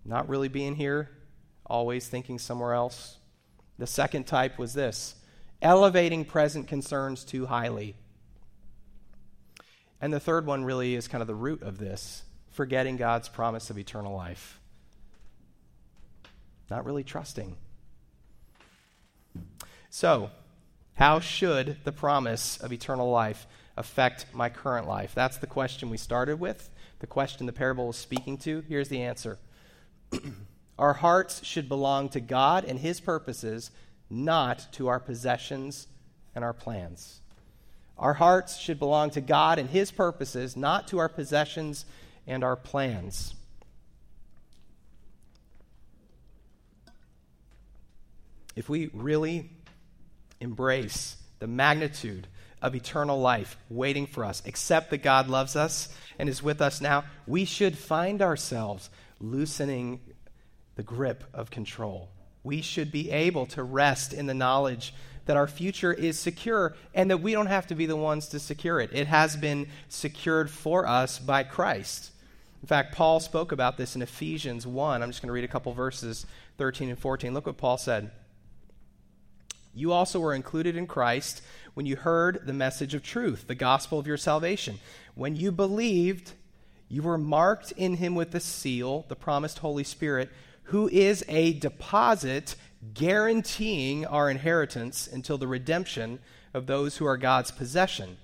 not 0.06 0.30
really 0.30 0.48
being 0.48 0.76
here, 0.76 1.10
always 1.66 2.08
thinking 2.08 2.40
somewhere 2.40 2.74
else. 2.74 3.18
The 3.78 3.88
second 3.88 4.26
type 4.26 4.58
was 4.58 4.74
this 4.74 5.16
elevating 5.62 6.26
present 6.26 6.68
concerns 6.68 7.24
too 7.24 7.46
highly. 7.46 7.96
And 10.02 10.12
the 10.12 10.20
third 10.20 10.46
one 10.46 10.64
really 10.64 10.96
is 10.96 11.08
kind 11.08 11.22
of 11.22 11.28
the 11.28 11.36
root 11.36 11.62
of 11.62 11.78
this 11.78 12.24
forgetting 12.52 12.98
God's 12.98 13.30
promise 13.30 13.70
of 13.70 13.78
eternal 13.78 14.16
life. 14.16 14.60
Not 16.70 16.86
really 16.86 17.04
trusting. 17.04 17.56
So, 19.94 20.32
how 20.94 21.20
should 21.20 21.84
the 21.84 21.92
promise 21.92 22.56
of 22.56 22.72
eternal 22.72 23.12
life 23.12 23.46
affect 23.76 24.26
my 24.34 24.48
current 24.48 24.88
life? 24.88 25.12
That's 25.14 25.36
the 25.36 25.48
question 25.48 25.90
we 25.90 25.98
started 25.98 26.40
with, 26.40 26.70
the 27.00 27.08
question 27.08 27.46
the 27.46 27.52
parable 27.52 27.90
is 27.90 27.98
speaking 27.98 28.38
to. 28.38 28.64
Here's 28.70 28.88
the 28.88 29.02
answer 29.02 29.38
Our 30.80 30.94
hearts 30.94 31.44
should 31.44 31.68
belong 31.68 32.08
to 32.10 32.22
God 32.22 32.64
and 32.64 32.80
His 32.80 33.02
purposes, 33.02 33.70
not 34.10 34.66
to 34.72 34.88
our 34.88 35.00
possessions 35.02 35.88
and 36.36 36.46
our 36.46 36.54
plans. 36.54 37.20
Our 37.98 38.14
hearts 38.14 38.58
should 38.58 38.80
belong 38.80 39.10
to 39.10 39.22
God 39.22 39.60
and 39.60 39.70
His 39.70 39.92
purposes, 39.92 40.56
not 40.56 40.88
to 40.88 41.00
our 41.00 41.10
possessions 41.10 41.84
and 42.26 42.46
our 42.46 42.56
plans. 42.56 43.36
If 48.56 48.70
we 48.70 48.90
really 48.94 49.50
embrace 50.42 51.16
the 51.40 51.48
magnitude 51.48 52.28
of 52.62 52.76
eternal 52.76 53.20
life 53.20 53.58
waiting 53.70 54.06
for 54.06 54.24
us, 54.24 54.44
accept 54.46 54.90
that 54.92 55.00
God 55.00 55.28
loves 55.28 55.56
us 55.56 55.96
and 56.20 56.30
is 56.30 56.44
with 56.44 56.62
us 56.62 56.82
now, 56.82 57.04
we 57.26 57.46
should 57.46 57.78
find 57.78 58.22
ourselves 58.22 58.90
loosening 59.20 60.00
the 60.76 60.84
grip 60.84 61.24
of 61.34 61.50
control. 61.50 62.10
We 62.44 62.62
should 62.62 62.92
be 62.92 63.12
able 63.12 63.46
to 63.48 63.64
rest 63.64 64.14
in 64.14 64.26
the 64.26 64.34
knowledge 64.34 64.94
that 65.26 65.38
our 65.38 65.48
future 65.48 65.94
is 65.94 66.18
secure 66.20 66.76
and 66.94 67.10
that 67.12 67.22
we 67.22 67.34
don't 67.34 67.48
have 67.48 67.68
to 67.68 67.76
be 67.76 67.86
the 67.86 67.96
ones 67.96 68.28
to 68.30 68.40
secure 68.40 68.80
it. 68.80 68.90
It 68.94 69.08
has 69.08 69.36
been 69.36 69.68
secured 69.90 70.50
for 70.50 70.88
us 70.88 71.20
by 71.20 71.44
Christ. 71.44 72.12
In 72.62 72.68
fact, 72.68 72.96
Paul 72.96 73.20
spoke 73.20 73.52
about 73.52 73.78
this 73.78 73.96
in 73.96 74.02
Ephesians 74.02 74.68
1. 74.68 75.02
I'm 75.02 75.10
just 75.10 75.22
going 75.22 75.30
to 75.30 75.34
read 75.34 75.44
a 75.44 75.48
couple 75.48 75.74
verses 75.74 76.26
13 76.58 76.90
and 76.90 77.00
14. 77.00 77.34
Look 77.34 77.48
what 77.48 77.58
Paul 77.58 77.78
said. 77.78 78.12
You 79.74 79.92
also 79.92 80.20
were 80.20 80.34
included 80.34 80.76
in 80.76 80.88
Christ 80.88 81.42
when 81.74 81.86
you 81.86 81.96
heard 81.96 82.46
the 82.46 82.54
message 82.54 82.94
of 82.94 83.04
truth, 83.04 83.48
the 83.48 83.56
gospel 83.56 84.00
of 84.00 84.08
your 84.08 84.18
salvation. 84.18 84.80
When 85.16 85.36
you 85.36 85.52
believed, 85.52 86.34
you 86.90 87.02
were 87.02 87.18
marked 87.18 87.72
in 87.74 87.96
him 87.96 88.16
with 88.16 88.32
the 88.32 88.40
seal, 88.40 89.06
the 89.08 89.16
promised 89.16 89.60
Holy 89.60 89.84
Spirit, 89.84 90.30
who 90.64 90.90
is 90.90 91.24
a 91.28 91.54
deposit 91.54 92.56
guaranteeing 92.94 94.06
our 94.06 94.30
inheritance 94.30 95.08
until 95.08 95.38
the 95.38 95.48
redemption 95.48 96.20
of 96.54 96.68
those 96.68 96.98
who 96.98 97.06
are 97.06 97.18
God's 97.18 97.52
possession, 97.52 98.18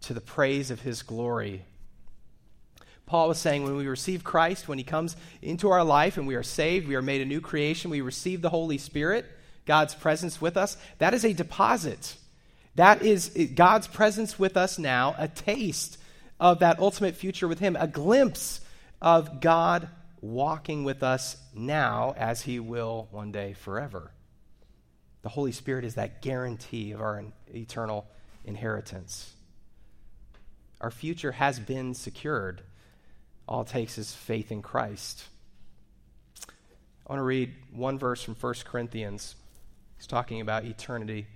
to 0.00 0.12
the 0.12 0.20
praise 0.20 0.70
of 0.70 0.80
his 0.80 1.02
glory. 1.02 1.64
Paul 3.06 3.28
was 3.28 3.38
saying 3.38 3.62
when 3.62 3.76
we 3.76 3.86
receive 3.86 4.24
Christ, 4.24 4.66
when 4.66 4.78
he 4.78 4.84
comes 4.84 5.16
into 5.42 5.68
our 5.70 5.84
life 5.84 6.16
and 6.16 6.26
we 6.26 6.34
are 6.34 6.42
saved, 6.42 6.88
we 6.88 6.94
are 6.94 7.02
made 7.02 7.20
a 7.20 7.26
new 7.26 7.40
creation, 7.40 7.90
we 7.90 8.00
receive 8.00 8.40
the 8.40 8.50
Holy 8.50 8.78
Spirit 8.78 9.26
God's 9.66 9.94
presence 9.94 10.40
with 10.40 10.56
us, 10.56 10.76
that 10.98 11.14
is 11.14 11.24
a 11.24 11.32
deposit. 11.32 12.16
That 12.74 13.02
is 13.02 13.30
God's 13.54 13.86
presence 13.86 14.38
with 14.38 14.56
us 14.56 14.78
now, 14.78 15.14
a 15.18 15.28
taste 15.28 15.98
of 16.40 16.58
that 16.58 16.78
ultimate 16.78 17.14
future 17.14 17.48
with 17.48 17.60
Him, 17.60 17.76
a 17.78 17.86
glimpse 17.86 18.60
of 19.00 19.40
God 19.40 19.88
walking 20.20 20.84
with 20.84 21.02
us 21.02 21.36
now 21.54 22.14
as 22.16 22.42
He 22.42 22.58
will 22.58 23.08
one 23.10 23.30
day 23.30 23.52
forever. 23.52 24.10
The 25.22 25.28
Holy 25.28 25.52
Spirit 25.52 25.84
is 25.84 25.94
that 25.94 26.20
guarantee 26.20 26.92
of 26.92 27.00
our 27.00 27.24
eternal 27.54 28.06
inheritance. 28.44 29.32
Our 30.80 30.90
future 30.90 31.32
has 31.32 31.58
been 31.58 31.94
secured. 31.94 32.60
All 33.48 33.62
it 33.62 33.68
takes 33.68 33.96
is 33.96 34.12
faith 34.12 34.52
in 34.52 34.60
Christ. 34.60 35.24
I 37.06 37.12
want 37.12 37.20
to 37.20 37.24
read 37.24 37.54
one 37.72 37.98
verse 37.98 38.22
from 38.22 38.34
1 38.34 38.54
Corinthians. 38.64 39.34
He's 40.04 40.08
talking 40.08 40.42
about 40.42 40.66
eternity. 40.66 41.26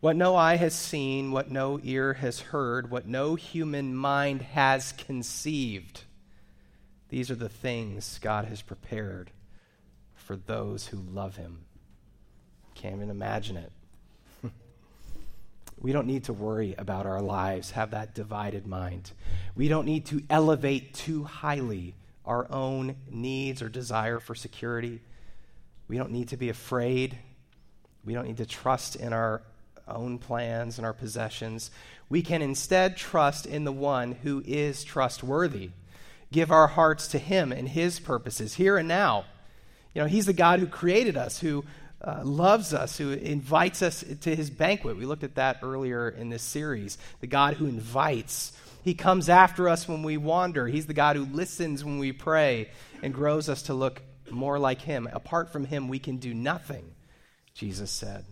What 0.00 0.14
no 0.14 0.36
eye 0.36 0.56
has 0.56 0.74
seen, 0.74 1.32
what 1.32 1.50
no 1.50 1.80
ear 1.82 2.12
has 2.12 2.38
heard, 2.38 2.90
what 2.90 3.06
no 3.06 3.34
human 3.34 3.96
mind 3.96 4.42
has 4.42 4.92
conceived, 4.92 6.02
these 7.08 7.30
are 7.30 7.34
the 7.34 7.48
things 7.48 8.18
God 8.20 8.44
has 8.44 8.60
prepared 8.60 9.30
for 10.16 10.36
those 10.36 10.88
who 10.88 10.98
love 10.98 11.36
Him. 11.36 11.60
Can't 12.74 12.96
even 12.96 13.08
imagine 13.08 13.56
it. 13.56 13.72
we 15.80 15.92
don't 15.92 16.06
need 16.06 16.24
to 16.24 16.34
worry 16.34 16.74
about 16.76 17.06
our 17.06 17.22
lives, 17.22 17.70
have 17.70 17.92
that 17.92 18.14
divided 18.14 18.66
mind. 18.66 19.12
We 19.56 19.68
don't 19.68 19.86
need 19.86 20.04
to 20.08 20.22
elevate 20.28 20.92
too 20.92 21.24
highly 21.24 21.94
our 22.26 22.52
own 22.52 22.96
needs 23.10 23.62
or 23.62 23.70
desire 23.70 24.20
for 24.20 24.34
security. 24.34 25.00
We 25.88 25.96
don't 25.96 26.12
need 26.12 26.28
to 26.28 26.36
be 26.36 26.50
afraid. 26.50 27.18
We 28.04 28.14
don't 28.14 28.26
need 28.26 28.36
to 28.36 28.46
trust 28.46 28.96
in 28.96 29.12
our 29.12 29.42
own 29.86 30.18
plans 30.18 30.78
and 30.78 30.86
our 30.86 30.92
possessions. 30.92 31.70
We 32.08 32.22
can 32.22 32.42
instead 32.42 32.96
trust 32.96 33.46
in 33.46 33.64
the 33.64 33.72
one 33.72 34.12
who 34.12 34.42
is 34.46 34.84
trustworthy. 34.84 35.70
Give 36.30 36.50
our 36.50 36.66
hearts 36.66 37.08
to 37.08 37.18
him 37.18 37.52
and 37.52 37.68
his 37.68 38.00
purposes 38.00 38.54
here 38.54 38.76
and 38.76 38.86
now. 38.86 39.24
You 39.94 40.02
know, 40.02 40.08
he's 40.08 40.26
the 40.26 40.34
God 40.34 40.60
who 40.60 40.66
created 40.66 41.16
us, 41.16 41.40
who 41.40 41.64
uh, 42.02 42.20
loves 42.22 42.74
us, 42.74 42.98
who 42.98 43.12
invites 43.12 43.82
us 43.82 44.04
to 44.20 44.36
his 44.36 44.50
banquet. 44.50 44.98
We 44.98 45.06
looked 45.06 45.24
at 45.24 45.36
that 45.36 45.60
earlier 45.62 46.08
in 46.08 46.28
this 46.28 46.42
series. 46.42 46.98
The 47.20 47.26
God 47.26 47.54
who 47.54 47.66
invites. 47.66 48.52
He 48.84 48.94
comes 48.94 49.28
after 49.28 49.68
us 49.68 49.88
when 49.88 50.02
we 50.02 50.16
wander. 50.16 50.66
He's 50.66 50.86
the 50.86 50.94
God 50.94 51.16
who 51.16 51.24
listens 51.24 51.84
when 51.84 51.98
we 51.98 52.12
pray 52.12 52.68
and 53.02 53.12
grows 53.12 53.48
us 53.48 53.62
to 53.62 53.74
look 53.74 54.02
more 54.30 54.58
like 54.58 54.80
him. 54.80 55.08
Apart 55.12 55.50
from 55.50 55.64
him, 55.64 55.88
we 55.88 55.98
can 55.98 56.18
do 56.18 56.34
nothing, 56.34 56.84
Jesus 57.54 57.90
said. 57.90 58.24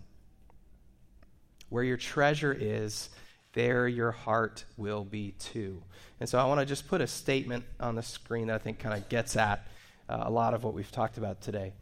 Where 1.68 1.85
your 1.85 1.96
treasure 1.96 2.56
is, 2.59 3.09
there 3.52 3.88
your 3.88 4.12
heart 4.12 4.64
will 4.76 5.04
be 5.04 5.32
too. 5.32 5.82
And 6.20 6.28
so 6.28 6.38
I 6.38 6.44
want 6.44 6.61
to 6.61 6.66
just 6.66 6.88
put 6.88 7.00
a 7.00 7.06
statement 7.06 7.64
on 7.80 7.94
the 7.94 8.02
screen 8.02 8.48
that 8.48 8.54
I 8.54 8.59
think 8.59 8.78
kind 8.78 8.94
of 8.94 9.09
gets 9.09 9.37
at 9.37 9.66
uh, 10.09 10.24
a 10.26 10.30
lot 10.30 10.54
of 10.54 10.62
what 10.62 10.74
we've 10.74 10.90
talked 10.90 11.18
about 11.18 11.40
today. 11.40 11.72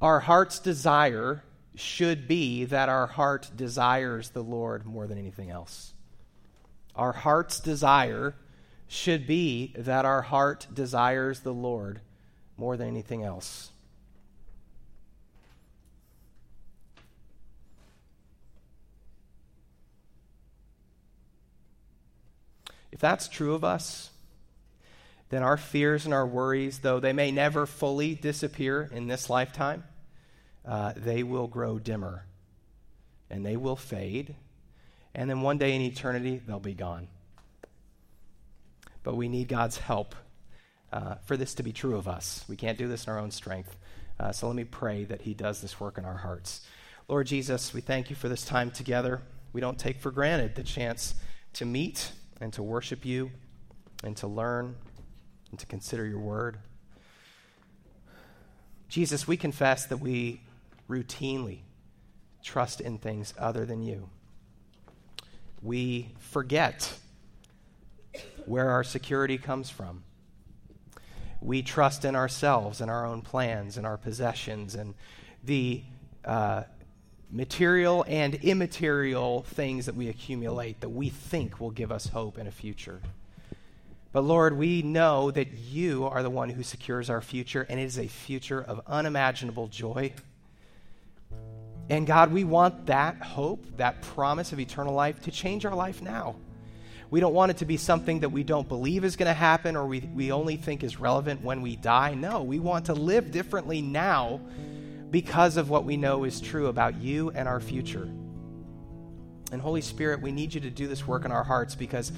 Our 0.00 0.20
heart's 0.20 0.58
desire 0.58 1.42
should 1.74 2.28
be 2.28 2.64
that 2.66 2.88
our 2.88 3.06
heart 3.06 3.50
desires 3.56 4.30
the 4.30 4.42
Lord 4.42 4.84
more 4.84 5.06
than 5.06 5.18
anything 5.18 5.50
else. 5.50 5.92
Our 6.94 7.12
heart's 7.12 7.60
desire 7.60 8.34
should 8.88 9.26
be 9.26 9.74
that 9.76 10.04
our 10.04 10.22
heart 10.22 10.66
desires 10.72 11.40
the 11.40 11.54
Lord 11.54 12.00
more 12.58 12.76
than 12.76 12.88
anything 12.88 13.22
else. 13.22 13.70
If 22.90 23.00
that's 23.00 23.28
true 23.28 23.54
of 23.54 23.62
us, 23.62 24.10
then 25.30 25.42
our 25.42 25.56
fears 25.56 26.04
and 26.04 26.12
our 26.12 26.26
worries, 26.26 26.80
though 26.80 26.98
they 26.98 27.12
may 27.12 27.30
never 27.30 27.64
fully 27.64 28.14
disappear 28.14 28.88
in 28.92 29.06
this 29.06 29.30
lifetime, 29.30 29.84
uh, 30.66 30.94
they 30.96 31.22
will 31.22 31.46
grow 31.46 31.78
dimmer 31.78 32.24
and 33.30 33.46
they 33.46 33.56
will 33.56 33.76
fade. 33.76 34.34
And 35.14 35.30
then 35.30 35.42
one 35.42 35.58
day 35.58 35.76
in 35.76 35.82
eternity, 35.82 36.40
they'll 36.44 36.58
be 36.58 36.74
gone. 36.74 37.08
But 39.02 39.16
we 39.16 39.28
need 39.28 39.48
God's 39.48 39.78
help 39.78 40.14
uh, 40.92 41.16
for 41.24 41.36
this 41.36 41.54
to 41.54 41.62
be 41.62 41.72
true 41.72 41.96
of 41.96 42.08
us. 42.08 42.44
We 42.48 42.56
can't 42.56 42.78
do 42.78 42.88
this 42.88 43.06
in 43.06 43.12
our 43.12 43.18
own 43.18 43.30
strength. 43.30 43.76
Uh, 44.18 44.32
so 44.32 44.46
let 44.46 44.56
me 44.56 44.64
pray 44.64 45.04
that 45.04 45.22
He 45.22 45.34
does 45.34 45.60
this 45.60 45.78
work 45.78 45.98
in 45.98 46.04
our 46.04 46.16
hearts. 46.16 46.66
Lord 47.08 47.26
Jesus, 47.26 47.72
we 47.72 47.80
thank 47.80 48.10
you 48.10 48.16
for 48.16 48.28
this 48.28 48.44
time 48.44 48.70
together. 48.70 49.22
We 49.52 49.60
don't 49.60 49.78
take 49.78 50.00
for 50.00 50.10
granted 50.10 50.54
the 50.54 50.62
chance 50.62 51.14
to 51.54 51.64
meet 51.64 52.12
and 52.40 52.52
to 52.52 52.62
worship 52.62 53.04
you 53.04 53.30
and 54.04 54.16
to 54.18 54.26
learn 54.26 54.76
and 55.50 55.58
to 55.58 55.66
consider 55.66 56.06
your 56.06 56.20
word. 56.20 56.58
Jesus, 58.88 59.26
we 59.26 59.36
confess 59.36 59.86
that 59.86 59.98
we 59.98 60.40
routinely 60.88 61.60
trust 62.42 62.80
in 62.80 62.98
things 62.98 63.34
other 63.38 63.64
than 63.64 63.82
you. 63.82 64.08
We 65.62 66.14
forget 66.18 66.94
where 68.46 68.70
our 68.70 68.84
security 68.84 69.36
comes 69.36 69.68
from. 69.68 70.04
We 71.40 71.62
trust 71.62 72.04
in 72.04 72.16
ourselves 72.16 72.80
and 72.80 72.90
our 72.90 73.06
own 73.06 73.22
plans 73.22 73.76
and 73.76 73.86
our 73.86 73.96
possessions 73.96 74.74
and 74.74 74.94
the 75.44 75.82
uh, 76.24 76.64
material 77.30 78.04
and 78.08 78.34
immaterial 78.36 79.42
things 79.42 79.86
that 79.86 79.94
we 79.94 80.08
accumulate 80.08 80.80
that 80.80 80.88
we 80.88 81.08
think 81.08 81.60
will 81.60 81.70
give 81.70 81.92
us 81.92 82.08
hope 82.08 82.38
in 82.38 82.46
a 82.46 82.50
future. 82.50 83.00
But 84.12 84.22
Lord, 84.22 84.56
we 84.56 84.82
know 84.82 85.30
that 85.30 85.52
you 85.52 86.06
are 86.06 86.22
the 86.22 86.30
one 86.30 86.48
who 86.48 86.62
secures 86.62 87.10
our 87.10 87.20
future, 87.20 87.66
and 87.68 87.78
it 87.78 87.84
is 87.84 87.98
a 87.98 88.06
future 88.06 88.62
of 88.62 88.80
unimaginable 88.86 89.68
joy. 89.68 90.14
And 91.90 92.06
God, 92.06 92.32
we 92.32 92.44
want 92.44 92.86
that 92.86 93.20
hope, 93.22 93.64
that 93.76 94.00
promise 94.02 94.52
of 94.52 94.60
eternal 94.60 94.94
life 94.94 95.20
to 95.22 95.30
change 95.30 95.66
our 95.66 95.74
life 95.74 96.00
now. 96.00 96.36
We 97.10 97.20
don't 97.20 97.32
want 97.32 97.50
it 97.50 97.56
to 97.58 97.64
be 97.64 97.78
something 97.78 98.20
that 98.20 98.28
we 98.28 98.44
don't 98.44 98.68
believe 98.68 99.02
is 99.02 99.16
going 99.16 99.28
to 99.28 99.34
happen 99.34 99.76
or 99.76 99.86
we, 99.86 100.00
we 100.00 100.30
only 100.30 100.56
think 100.56 100.84
is 100.84 101.00
relevant 101.00 101.42
when 101.42 101.62
we 101.62 101.76
die. 101.76 102.14
No, 102.14 102.42
we 102.42 102.58
want 102.58 102.86
to 102.86 102.94
live 102.94 103.30
differently 103.30 103.80
now 103.80 104.40
because 105.10 105.56
of 105.56 105.70
what 105.70 105.84
we 105.84 105.96
know 105.96 106.24
is 106.24 106.40
true 106.40 106.66
about 106.66 107.00
you 107.00 107.30
and 107.30 107.48
our 107.48 107.60
future. 107.60 108.10
And 109.50 109.62
Holy 109.62 109.80
Spirit, 109.80 110.20
we 110.20 110.32
need 110.32 110.52
you 110.52 110.60
to 110.60 110.70
do 110.70 110.86
this 110.86 111.06
work 111.06 111.24
in 111.24 111.32
our 111.32 111.44
hearts 111.44 111.74
because 111.74 112.12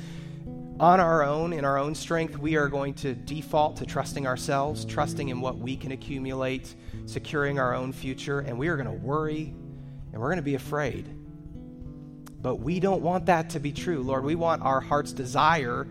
on 0.80 0.98
our 0.98 1.22
own, 1.22 1.52
in 1.52 1.64
our 1.64 1.78
own 1.78 1.94
strength, 1.94 2.36
we 2.38 2.56
are 2.56 2.66
going 2.66 2.94
to 2.94 3.14
default 3.14 3.76
to 3.76 3.86
trusting 3.86 4.26
ourselves, 4.26 4.84
trusting 4.84 5.28
in 5.28 5.40
what 5.40 5.58
we 5.58 5.76
can 5.76 5.92
accumulate, 5.92 6.74
securing 7.06 7.60
our 7.60 7.74
own 7.74 7.92
future, 7.92 8.40
and 8.40 8.58
we 8.58 8.66
are 8.66 8.76
going 8.76 8.88
to 8.88 9.06
worry 9.06 9.54
and 10.12 10.20
we're 10.20 10.28
going 10.28 10.38
to 10.38 10.42
be 10.42 10.56
afraid. 10.56 11.08
But 12.42 12.56
we 12.56 12.80
don't 12.80 13.02
want 13.02 13.26
that 13.26 13.50
to 13.50 13.60
be 13.60 13.72
true, 13.72 14.02
Lord. 14.02 14.24
We 14.24 14.34
want 14.34 14.62
our 14.62 14.80
heart's 14.80 15.12
desire 15.12 15.86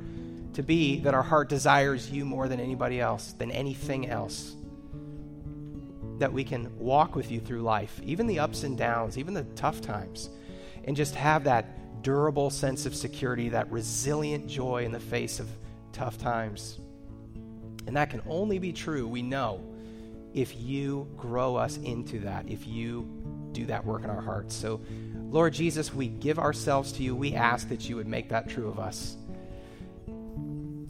to 0.54 0.64
be 0.64 1.00
that 1.02 1.14
our 1.14 1.24
heart 1.24 1.50
desires 1.50 2.10
you 2.10 2.26
more 2.26 2.48
than 2.48 2.60
anybody 2.60 3.00
else, 3.00 3.34
than 3.34 3.52
anything 3.52 4.10
else 4.10 4.56
that 6.18 6.34
we 6.34 6.44
can 6.44 6.78
walk 6.78 7.16
with 7.16 7.32
you 7.32 7.40
through 7.40 7.62
life, 7.62 8.00
even 8.04 8.28
the 8.28 8.40
ups 8.40 8.64
and 8.64 8.78
downs, 8.78 9.18
even 9.18 9.34
the 9.34 9.44
tough 9.56 9.80
times, 9.82 10.30
and 10.84 10.96
just 10.96 11.16
have 11.16 11.46
that 11.46 12.02
durable 12.04 12.50
sense 12.50 12.86
of 12.86 12.96
security, 12.96 13.50
that 13.50 13.72
resilient 13.72 14.48
joy 14.48 14.84
in 14.84 14.92
the 14.92 15.00
face 15.00 15.40
of 15.40 15.48
tough 15.94 16.18
times. 16.18 16.80
And 17.88 17.96
that 17.96 18.10
can 18.10 18.22
only 18.28 18.60
be 18.60 18.74
true, 18.74 19.08
we 19.08 19.22
know, 19.22 19.62
if 20.34 20.60
you 20.60 21.08
grow 21.18 21.56
us 21.56 21.78
into 21.78 22.20
that, 22.20 22.48
if 22.48 22.68
you 22.68 23.08
do 23.52 23.66
that 23.66 23.84
work 23.84 24.04
in 24.04 24.10
our 24.10 24.22
hearts. 24.22 24.56
So, 24.56 24.82
Lord 25.30 25.54
Jesus, 25.54 25.94
we 25.94 26.08
give 26.08 26.40
ourselves 26.40 26.92
to 26.94 27.04
you. 27.04 27.16
We 27.16 27.36
ask 27.36 27.70
that 27.70 27.88
you 27.88 27.96
would 27.96 28.08
make 28.08 28.30
that 28.30 28.50
true 28.50 28.68
of 28.68 28.80
us. 28.80 29.16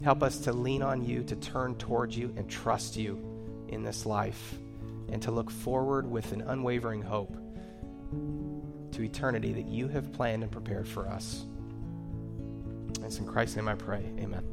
Help 0.02 0.22
us 0.22 0.38
to 0.38 0.52
lean 0.52 0.82
on 0.82 1.04
you, 1.04 1.22
to 1.24 1.36
turn 1.36 1.74
towards 1.74 2.16
you, 2.16 2.32
and 2.36 2.48
trust 2.48 2.96
you 2.96 3.22
in 3.68 3.82
this 3.82 4.06
life 4.06 4.54
and 5.12 5.20
to 5.22 5.30
look 5.30 5.50
forward 5.50 6.10
with 6.10 6.32
an 6.32 6.42
unwavering 6.42 7.02
hope 7.02 7.36
to 8.92 9.02
eternity 9.02 9.52
that 9.52 9.66
you 9.66 9.88
have 9.88 10.12
planned 10.12 10.42
and 10.42 10.50
prepared 10.50 10.88
for 10.88 11.06
us. 11.06 11.44
It's 13.02 13.18
in 13.18 13.26
Christ's 13.26 13.56
name 13.56 13.68
I 13.68 13.74
pray. 13.74 14.04
Amen. 14.18 14.44